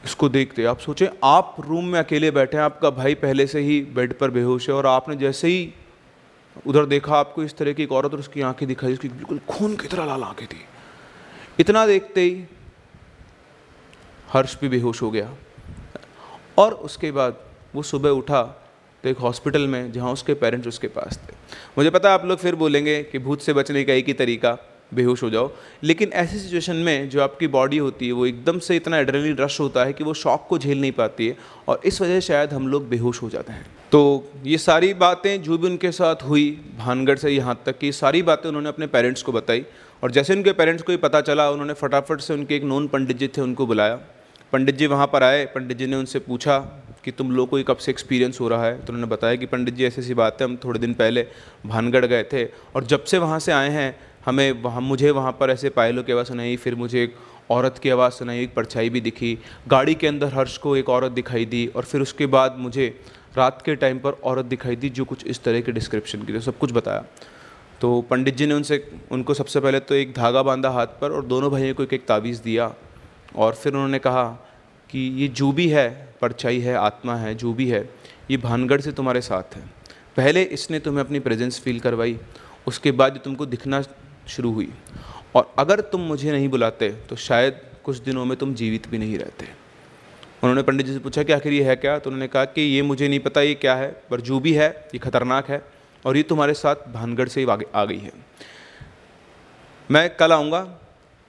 इसको 0.06 0.30
देखते 0.30 0.64
आप 0.64 0.80
सोचें, 0.80 1.08
आप 1.24 1.56
रूम 1.60 1.86
में 1.86 2.00
अकेले 2.00 2.32
बैठे 2.32 2.58
हैं, 2.58 2.64
आपका 2.64 2.90
भाई 2.90 3.16
पहले 3.16 3.48
से 3.48 3.60
ही 3.60 3.82
बेड 3.82 4.14
पर 4.14 4.32
बेहोश 4.32 4.70
है 4.70 4.76
और 4.76 4.86
आपने 4.86 5.16
जैसे 5.16 5.48
ही 5.48 5.74
उधर 6.68 6.86
देखा, 6.86 7.16
आपको 7.16 7.44
इस 7.44 7.58
तरह 7.58 7.74
की 7.74 7.84
एक 7.84 7.92
औरत 7.92 8.14
और 8.14 8.20
उसकी 8.20 8.42
आँखें 8.42 8.68
दिखाई, 8.68 8.94
उसकी 8.94 9.10
बिल्कुल 9.10 9.40
खून 9.50 9.76
की 9.76 9.88
तरह 9.88 10.06
लाल 10.06 10.24
आँखें 10.24 10.48
थी। 10.48 10.66
इतना 11.60 11.88
देखते 11.88 12.22
ही 12.22 12.44
हर्ष 14.34 14.60
भी 14.60 14.70
बेहोश 14.70 15.02
हो 15.02 15.12
गया। 15.12 15.34
और 16.58 16.74
उसके 16.74 17.12
बाद 17.12 17.40
वो 17.76 17.84
सुबह 17.84 18.10
उठा 18.10 18.44
तो 19.04 19.10
एक 19.10 19.18
हॉस्पिटल 19.18 19.68
में, 19.68 19.92
जहाँ 19.92 20.12
उसके 20.14 20.34
पेरेंट्स 20.34 20.68
उसके 20.68 20.88
पास 20.88 21.20
थे। 21.24 21.36
मुझे 21.78 21.90
पता 21.90 22.14
आप 22.14 22.26
लोग 22.26 22.40
फिर 22.40 22.56
बोलेंगे 22.56 23.04
कि 23.04 23.20
भूत 23.20 23.42
से 23.42 23.54
बचने 23.54 23.84
का 23.84 23.94
एक 23.94 24.08
ही 24.08 24.14
तरीका। 24.14 24.58
बेहोश 24.96 25.24
हो 25.24 25.30
जाओ। 25.30 25.52
लेकिन 25.84 26.10
ऐसी 26.14 26.40
सिचुएशन 26.40 26.76
में 26.76 27.10
जो 27.10 27.22
आपकी 27.22 27.48
बॉडी 27.48 27.78
होती 27.78 28.08
है, 28.08 28.12
वो 28.12 28.26
एकदम 28.26 28.60
से 28.60 28.76
इतना 28.76 28.98
एड्रेनलिन 28.98 29.38
रश 29.38 29.60
होता 29.60 29.84
है 29.86 29.94
कि 29.94 30.04
वो 30.04 30.14
शॉक 30.14 30.46
को 30.50 30.58
झेल 30.58 30.82
नहीं 30.82 30.92
पाती 30.92 31.28
है 31.28 31.38
और 31.68 31.82
इस 31.86 32.02
वजह 32.02 32.20
से 32.20 32.28
शायद 32.28 32.54
हम 32.54 32.68
लोग 32.68 32.90
बेहोश 32.90 33.22
हो 33.22 33.30
जाते 33.30 33.54
हैं। 33.54 33.66
तो 33.92 34.32
ये 34.46 34.58
सारी 34.58 34.94
बातें 34.94 35.42
जो 35.44 35.58
भी 35.58 35.68
उनके 35.68 35.92
साथ 35.92 36.24
हुई, 36.24 36.50
भानगढ़ 36.78 37.18
से 37.18 37.30
यहाँ 37.30 37.62
तक 37.66 37.78
की 37.78 37.92
सारी 37.92 38.22
बातें 38.22 38.48
उन्होंने 38.50 38.70
अपने 38.70 38.88
पेरेंट्स 38.88 39.22
को 39.22 39.32
बताई 39.32 39.66
और 40.04 40.12
जैसे 40.12 40.34
उनके 40.34 40.52
पेरेंट्स 40.52 40.84
को 40.84 40.92
ये 40.92 40.98
पता 40.98 41.22
चला, 41.22 41.50
उन्होंने 41.50 41.74
फटाफट 41.74 42.22
से 42.22 42.34
उनके 42.34 42.56
एक 42.56 42.64
नॉन 42.64 42.88
पंडित 42.88 43.18
जी 43.18 43.28
थे, 43.28 43.42
उनको 43.42 43.66
बुलाया। 43.66 44.00
पंडित 44.54 44.76
जी 44.76 44.88
वहाँ 44.88 45.08
पर 45.08 45.24
आए, 45.24 45.46
पंडित 45.46 45.78
जी 45.78 45.88
ने 45.88 45.96
उनसे 45.96 46.20
पूछा 46.20 46.58
कि 47.04 47.12
तुम 47.12 47.32
लोग 47.32 47.50
को 47.50 47.62
कब 47.64 47.78
से 47.78 47.92
एक्सपीरियंस 47.92 48.40
हो 48.42 48.48
रहा 48.48 48.66
है? 48.66 48.78
तो 48.78 48.94
उन्होंने 48.94 49.12
बताया 49.12 49.36
कि 49.36 49.46
पंडित 49.46 49.74
जी 49.74 49.86
ऐसी 49.86 50.02
ऐसी 50.02 50.14
बात 50.14 50.42
हम 50.42 50.56
थोड़े 50.64 50.80
दिन 50.80 50.94
पहले 50.94 51.26
भानगढ़ 51.66 52.06
गए 52.06 52.24
थे 52.24 52.46
और 52.46 52.84
जब 52.84 53.04
से 53.04 53.18
वहाँ 53.18 53.40
से 53.40 53.52
आए 53.52 53.70
हैं 53.70 53.96
हमें 54.26 54.52
वहाँ, 54.62 54.82
मुझे 54.82 55.12
वहाँ 55.12 55.32
पर 55.32 55.50
ऐसे 55.50 55.70
पायलों 55.70 56.04
की 56.04 56.12
आवाज़ 56.12 56.28
सुनाई, 56.28 56.56
फिर 56.56 56.76
मुझे 56.76 57.04
एक 57.04 57.16
औरत 57.50 57.78
की 57.78 57.90
आवाज़ 57.90 58.14
सुनाई, 58.14 58.44
एक 58.44 58.54
परछाई 58.56 58.90
भी 58.90 59.02
दिखी। 59.02 59.38
गाड़ी 59.68 59.96
के 59.96 60.08
अंदर 60.08 60.34
हर्ष 60.34 60.58
को 60.58 60.76
एक 60.76 60.90
औरत 60.90 61.12
दिखाई 61.12 61.46
दी 61.46 61.66
और 61.68 61.84
फिर 61.84 62.02
उसके 62.02 62.26
बाद 62.28 62.56
मुझे 62.60 62.88
रात 63.38 63.62
के 63.62 63.76
टाइम 63.76 64.00
पर 64.00 64.12
औरत 64.24 64.46
दिखाई 64.46 64.76
दी 64.76 64.90
जो 64.90 65.06
कुछ 65.06 65.26
इस 65.26 65.44
तरह 65.44 65.62
के 65.62 65.72
डिस्क्रिप्शन 65.72 66.22
की 66.22 66.40
सब 66.40 66.58
कुछ 66.58 66.72
बताया। 66.72 67.06
तो 67.82 68.02
पंडित 68.02 68.36
जी 68.36 68.46
ने 68.46 68.54
उनसे, 68.54 68.92
उनको 69.12 69.34
सबसे 69.34 69.60
पहले 69.60 69.80
तो 69.80 69.96
एक 69.96 70.14
धागा 70.14 70.44
बांधा 70.44 70.70
हाथ 70.70 70.88
पर 71.02 71.12
और 71.12 71.26
दोनों 71.26 71.52
भाइयों 71.52 71.76
को 71.76 71.84
एक 71.84 71.94
एक 71.94 72.06
तावीज़ 72.08 72.42
दिया 72.44 72.74
और 73.36 73.54
फिर 73.54 73.74
उन्होंने 73.74 74.00
कहा 74.00 74.24
कि 74.90 75.00
ये 75.00 75.28
जो 75.28 75.52
भी 75.52 75.68
है, 75.68 75.90
परछाई 76.22 76.60
है, 76.60 76.76
आत्मा 76.76 77.16
है, 77.16 77.36
जो 77.36 77.54
भी 77.54 77.68
है, 77.70 77.90
ये 78.32 78.38
भानगढ़ 78.38 78.82
से 78.82 78.92
तुम्हारे 78.92 79.22
साथ 79.22 79.56
है। 79.56 79.64
पहले 80.18 80.44
इसने 80.44 80.80
तुम्हें 80.80 81.04
अपनी 81.04 81.20
प्रेजेंस 81.20 81.60
फील 81.60 81.80
करवाई, 81.80 82.18
उसके 82.68 82.92
बाद 82.92 83.14
जो 83.14 83.20
तुमको 83.20 83.46
दिखना 83.46 83.82
शुरू 84.28 84.52
हुई। 84.52 84.70
और 85.36 85.54
अगर 85.60 85.80
तुम 85.82 86.02
मुझे 86.02 86.32
नहीं 86.32 86.50
बुलाते 86.50 86.90
तो 87.10 87.16
शायद 87.16 87.62
कुछ 87.84 87.98
दिनों 87.98 88.26
में 88.26 88.38
तुम 88.38 88.54
जीवित 88.54 88.88
भी 88.88 88.98
नहीं 88.98 89.18
रहते। 89.18 89.46
उन्होंने 90.44 90.62
पंडित 90.62 90.86
जी 90.86 90.94
से 90.94 91.00
पूछा, 91.00 91.24
कि 91.24 91.34
आखिर 91.34 91.54
ये 91.54 91.64
है 91.64 91.76
क्या? 91.76 91.98
तो 92.00 92.10
उन्होंने 92.10 92.28
कहा 92.28 92.46
कि 92.46 92.62
ये 92.62 92.82
मुझे 92.82 93.08
नहीं 93.08 93.20
पता, 93.20 93.42
ये 93.42 93.54
क्या 93.56 93.76
है, 93.76 93.90
पर 94.10 94.22
जो 94.22 94.40
भी 94.40 94.54
है, 94.54 94.70
ये 94.94 94.98
खतरनाक 94.98 95.50
है, 95.50 95.62
और 96.06 96.18
ये 96.18 96.24
तुम्हारे 96.24 96.54
साथ 96.54 96.76
भानगढ़ 96.94 97.28
से 97.28 97.42
ही 97.42 97.48
आ 97.76 97.86
गई 97.86 97.98
है। 97.98 98.12
मैं 99.90 100.10
कल 100.16 100.32
आऊँगा, 100.32 100.80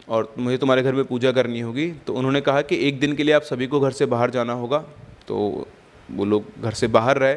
और 0.09 0.35
मुझे 0.39 0.59
तुम्हारे 0.59 0.83
घर 0.83 0.95
में 0.95 1.05
पूजा 1.05 1.33
करनी 1.33 1.61
होगी। 1.61 1.91
तो 2.07 2.15
उन्होंने 2.15 2.41
कहा 2.41 2.63
कि 2.63 2.77
एक 2.89 3.01
दिन 3.01 3.13
के 3.13 3.25
लिए 3.25 3.35
आप 3.35 3.43
सभी 3.43 3.67
को 3.67 3.81
घर 3.81 3.91
से 3.91 4.07
बाहर 4.07 4.31
जाना 4.31 4.53
होगा। 4.53 4.79
तो 5.29 5.67
वो 6.11 6.25
लोग 6.25 6.45
घर 6.63 6.73
से 6.73 6.87
बाहर 6.87 7.19
रहे 7.19 7.35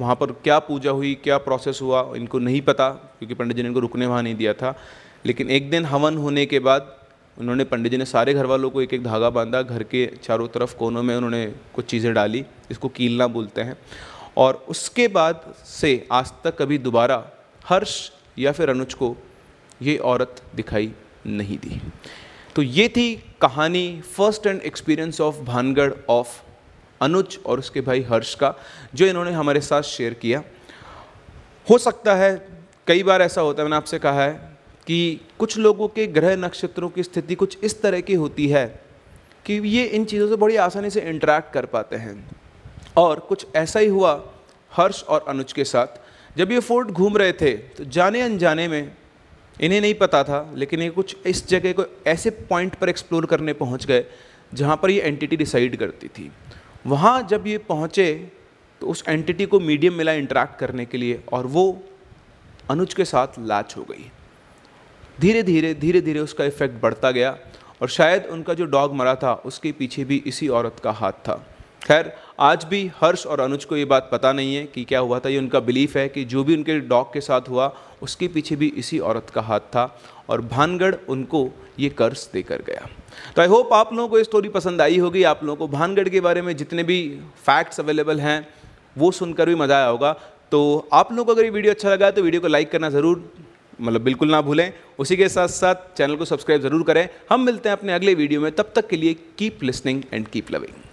वहाँ 0.00 0.14
पर 0.14 0.32
क्या 0.32 0.58
पूजा 0.58 0.90
हुई, 0.90 1.14
क्या 1.14 1.38
प्रोसेस 1.38 1.78
हुआ, 1.82 2.12
इनको 2.16 2.38
नहीं 2.38 2.60
पता, 2.60 2.88
क्योंकि 2.88 3.34
पंडित 3.34 3.56
जी 3.56 3.62
ने 3.62 3.68
इनको 3.68 3.80
रुकने 3.80 4.06
वहाँ 4.06 4.22
नहीं 4.22 4.34
दिया 4.34 4.52
था। 4.52 4.74
लेकिन 5.26 5.50
एक 5.50 5.70
दिन 5.70 5.84
हवन 5.84 6.16
होने 6.16 6.46
के 6.46 6.58
बाद 6.58 6.94
उन्होंने, 7.38 7.64
पंडित 7.64 7.92
जी 7.92 7.98
ने 7.98 8.04
सारे 8.04 8.34
घर 8.34 8.46
वालों 8.46 8.70
को 8.70 8.82
एक 8.82 8.94
एक 8.94 9.02
धागा 9.04 9.30
बांधा, 9.30 9.62
घर 9.62 9.82
के 9.82 10.06
चारों 10.22 10.48
तरफ़ 10.48 10.76
कोनों 10.76 11.02
में 11.02 11.16
उन्होंने 11.16 11.46
कुछ 11.74 11.84
चीज़ें 11.84 12.12
डाली, 12.14 12.44
इसको 12.70 12.88
कीलना 12.88 13.26
बोलते 13.26 13.60
हैं। 13.60 13.76
और 14.36 14.64
उसके 14.68 15.08
बाद 15.08 15.54
से 15.64 16.06
आज 16.12 16.32
तक 16.44 16.56
कभी 16.58 16.78
दोबारा 16.78 17.24
हर्ष 17.68 18.10
या 18.38 18.52
फिर 18.52 18.70
अनुज 18.70 18.94
को 18.94 19.16
ये 19.82 19.96
औरत 19.96 20.42
दिखाई 20.54 20.92
नहीं 21.26 21.58
दी। 21.58 21.80
तो 22.56 22.62
ये 22.62 22.88
थी 22.88 23.14
कहानी 23.40 24.00
first 24.16 24.46
hand 24.46 24.60
experience 24.60 25.20
of 25.20 25.40
Bhangarh 25.40 25.92
of 26.10 26.28
Anuj 27.00 27.38
और 27.46 27.58
उसके 27.58 27.80
भाई 27.80 28.02
हर्ष 28.02 28.34
का, 28.34 28.54
जो 28.94 29.06
इन्होंने 29.06 29.32
हमारे 29.32 29.60
साथ 29.60 29.82
शेयर 29.84 30.14
किया। 30.14 30.42
हो 31.66 31.78
सकता 31.78 32.14
है, 32.14 32.48
कई 32.86 33.02
बार 33.02 33.22
ऐसा 33.22 33.40
होता 33.40 33.62
है, 33.62 33.68
मैंने 33.68 33.76
आपसे 33.76 33.98
कहा 33.98 34.22
है 34.22 34.32
कि 34.86 35.20
कुछ 35.38 35.56
लोगों 35.58 35.88
के 35.88 36.06
ग्रह 36.08 36.36
नक्षत्रों 36.36 36.88
की 36.88 37.02
स्थिति 37.02 37.34
कुछ 37.34 37.58
इस 37.64 37.80
तरह 37.82 38.00
की 38.00 38.14
होती 38.14 38.46
है 38.48 38.66
कि 39.46 39.54
ये 39.66 39.84
इन 39.84 40.04
चीज़ों 40.04 40.28
से 40.28 40.36
बड़ी 40.36 40.56
आसानी 40.58 40.90
से 40.90 41.00
इंटरेक्ट 41.00 41.52
कर 41.52 41.66
पाते 41.66 41.96
हैं। 41.96 42.30
और 42.96 43.20
कुछ 43.20 43.46
ऐसा 43.56 43.80
ही 43.80 43.86
हुआ 43.88 44.12
हर्ष 44.72 45.02
और 45.02 45.24
अनुज 45.28 45.52
के 45.52 45.64
साथ। 45.64 46.00
जब 46.36 46.52
ये 46.52 46.60
फोर्ट 46.60 46.88
घूम 46.88 47.16
रहे 47.16 47.32
थे 47.32 47.52
तो 47.52 47.84
जाने 47.86 48.20
अनजाने 48.22 48.66
में, 48.68 48.92
इन्हें 49.60 49.80
नहीं 49.80 49.94
पता 49.94 50.22
था, 50.24 50.50
लेकिन 50.54 50.82
ये 50.82 50.88
कुछ 50.90 51.16
इस 51.26 51.46
जगह 51.48 51.72
को 51.72 51.84
ऐसे 52.06 52.30
पॉइंट 52.30 52.74
पर 52.74 52.88
एक्सप्लोर 52.88 53.26
करने 53.26 53.52
पहुँच 53.54 53.86
गए, 53.86 54.04
जहाँ 54.54 54.76
पर 54.76 54.90
ये 54.90 55.00
एंटिटी 55.00 55.36
डिसाइड 55.36 55.76
करती 55.76 56.08
थी। 56.08 56.30
वहाँ 56.88 57.22
जब 57.30 57.46
ये 57.46 57.58
पहुँचे 57.58 58.12
तो 58.80 58.86
उस 58.86 59.02
एंटिटी 59.08 59.46
को 59.46 59.60
मीडियम 59.60 59.94
मिला 59.94 60.12
इंटरेक्ट 60.12 60.58
करने 60.58 60.84
के 60.84 60.98
लिए 60.98 61.20
और 61.32 61.46
वो 61.46 61.64
अनुज 62.70 62.94
के 62.94 63.04
साथ 63.04 63.38
लैच 63.40 63.74
हो 63.76 63.82
गई। 63.82 64.10
धीरे 65.18 65.42
धीरे 65.42 65.74
धीरे 65.74 66.00
धीरे 66.00 66.20
उसका 66.20 66.44
इफ़ेक्ट 66.44 66.80
बढ़ता 66.82 67.10
गया 67.10 67.36
और 67.82 67.88
शायद 67.88 68.26
उनका 68.30 68.54
जो 68.54 68.64
डॉग 68.66 68.94
मरा 68.94 69.14
था, 69.14 69.34
उसके 69.34 69.72
पीछे 69.72 70.04
भी 70.04 70.22
इसी 70.26 70.48
औरत 70.48 70.80
का 70.84 70.90
हाथ 70.92 71.12
था। 71.26 71.34
खैर, 71.82 72.12
आज 72.40 72.64
भी 72.64 72.90
हर्ष 72.96 73.26
और 73.26 73.40
अनुज 73.40 73.64
को 73.64 73.76
ये 73.76 73.84
बात 73.84 74.08
पता 74.12 74.32
नहीं 74.32 74.54
है 74.54 74.64
कि 74.64 74.84
क्या 74.84 74.98
हुआ 74.98 75.18
था। 75.18 75.28
ये 75.28 75.38
उनका 75.38 75.60
बिलीफ 75.60 75.96
है 75.96 76.08
कि 76.08 76.24
जो 76.24 76.44
भी 76.44 76.56
उनके 76.56 76.78
डॉग 76.80 77.12
के 77.12 77.20
साथ 77.20 77.48
हुआ, 77.48 77.72
उसके 78.02 78.28
पीछे 78.28 78.56
भी 78.56 78.66
इसी 78.76 78.98
औरत 79.00 79.30
का 79.34 79.42
हाथ 79.42 79.60
था 79.74 80.00
और 80.28 80.40
भानगढ़ 80.42 80.94
उनको 81.08 81.48
ये 81.78 81.88
कर्ज 81.90 82.28
देकर 82.32 82.62
गया। 82.62 82.88
तो 83.36 83.42
आई 83.42 83.48
होप 83.48 83.72
आप 83.72 83.92
लोगों 83.92 84.08
को 84.08 84.18
ये 84.18 84.24
स्टोरी 84.24 84.48
पसंद 84.50 84.82
आई 84.82 84.98
होगी। 84.98 85.22
आप 85.24 85.44
लोगों 85.44 85.56
को 85.58 85.72
भानगढ़ 85.72 86.08
के 86.08 86.20
बारे 86.20 86.42
में 86.42 86.56
जितने 86.56 86.82
भी 86.82 86.98
फैक्ट्स 87.44 87.80
अवेलेबल 87.80 88.20
हैं, 88.20 88.48
वो 88.96 89.10
सुनकर 89.12 89.48
भी 89.48 89.54
मज़ा 89.56 89.76
आया 89.76 89.86
होगा। 89.86 90.12
तो 90.52 90.88
आप 90.92 91.12
लोगों 91.12 91.24
को 91.24 91.32
अगर 91.32 91.44
ये 91.44 91.50
वीडियो 91.50 91.72
अच्छा 91.72 91.90
लगा 91.90 92.10
तो 92.10 92.22
वीडियो 92.22 92.40
को 92.40 92.48
लाइक 92.48 92.70
करना 92.70 92.90
ज़रूर 92.90 93.30
मतलब 93.78 94.02
बिल्कुल 94.02 94.30
ना 94.30 94.40
भूलें। 94.42 94.72
उसी 94.98 95.16
के 95.16 95.28
साथ 95.28 95.48
साथ 95.50 95.96
चैनल 95.96 96.16
को 96.16 96.24
सब्सक्राइब 96.24 96.62
ज़रूर 96.62 96.82
करें। 96.82 97.08
हम 97.30 97.44
मिलते 97.46 97.68
हैं 97.68 97.76
अपने 97.76 97.92
अगले 97.92 98.14
वीडियो 98.16 98.40
में। 98.40 98.50
तब 98.52 98.72
तक 98.76 98.88
के 98.88 98.96
लिए 98.96 99.14
keep 99.38 99.62
listening 99.62 100.02
and 100.12 100.28
keep 100.28 100.50
loving 100.50 100.87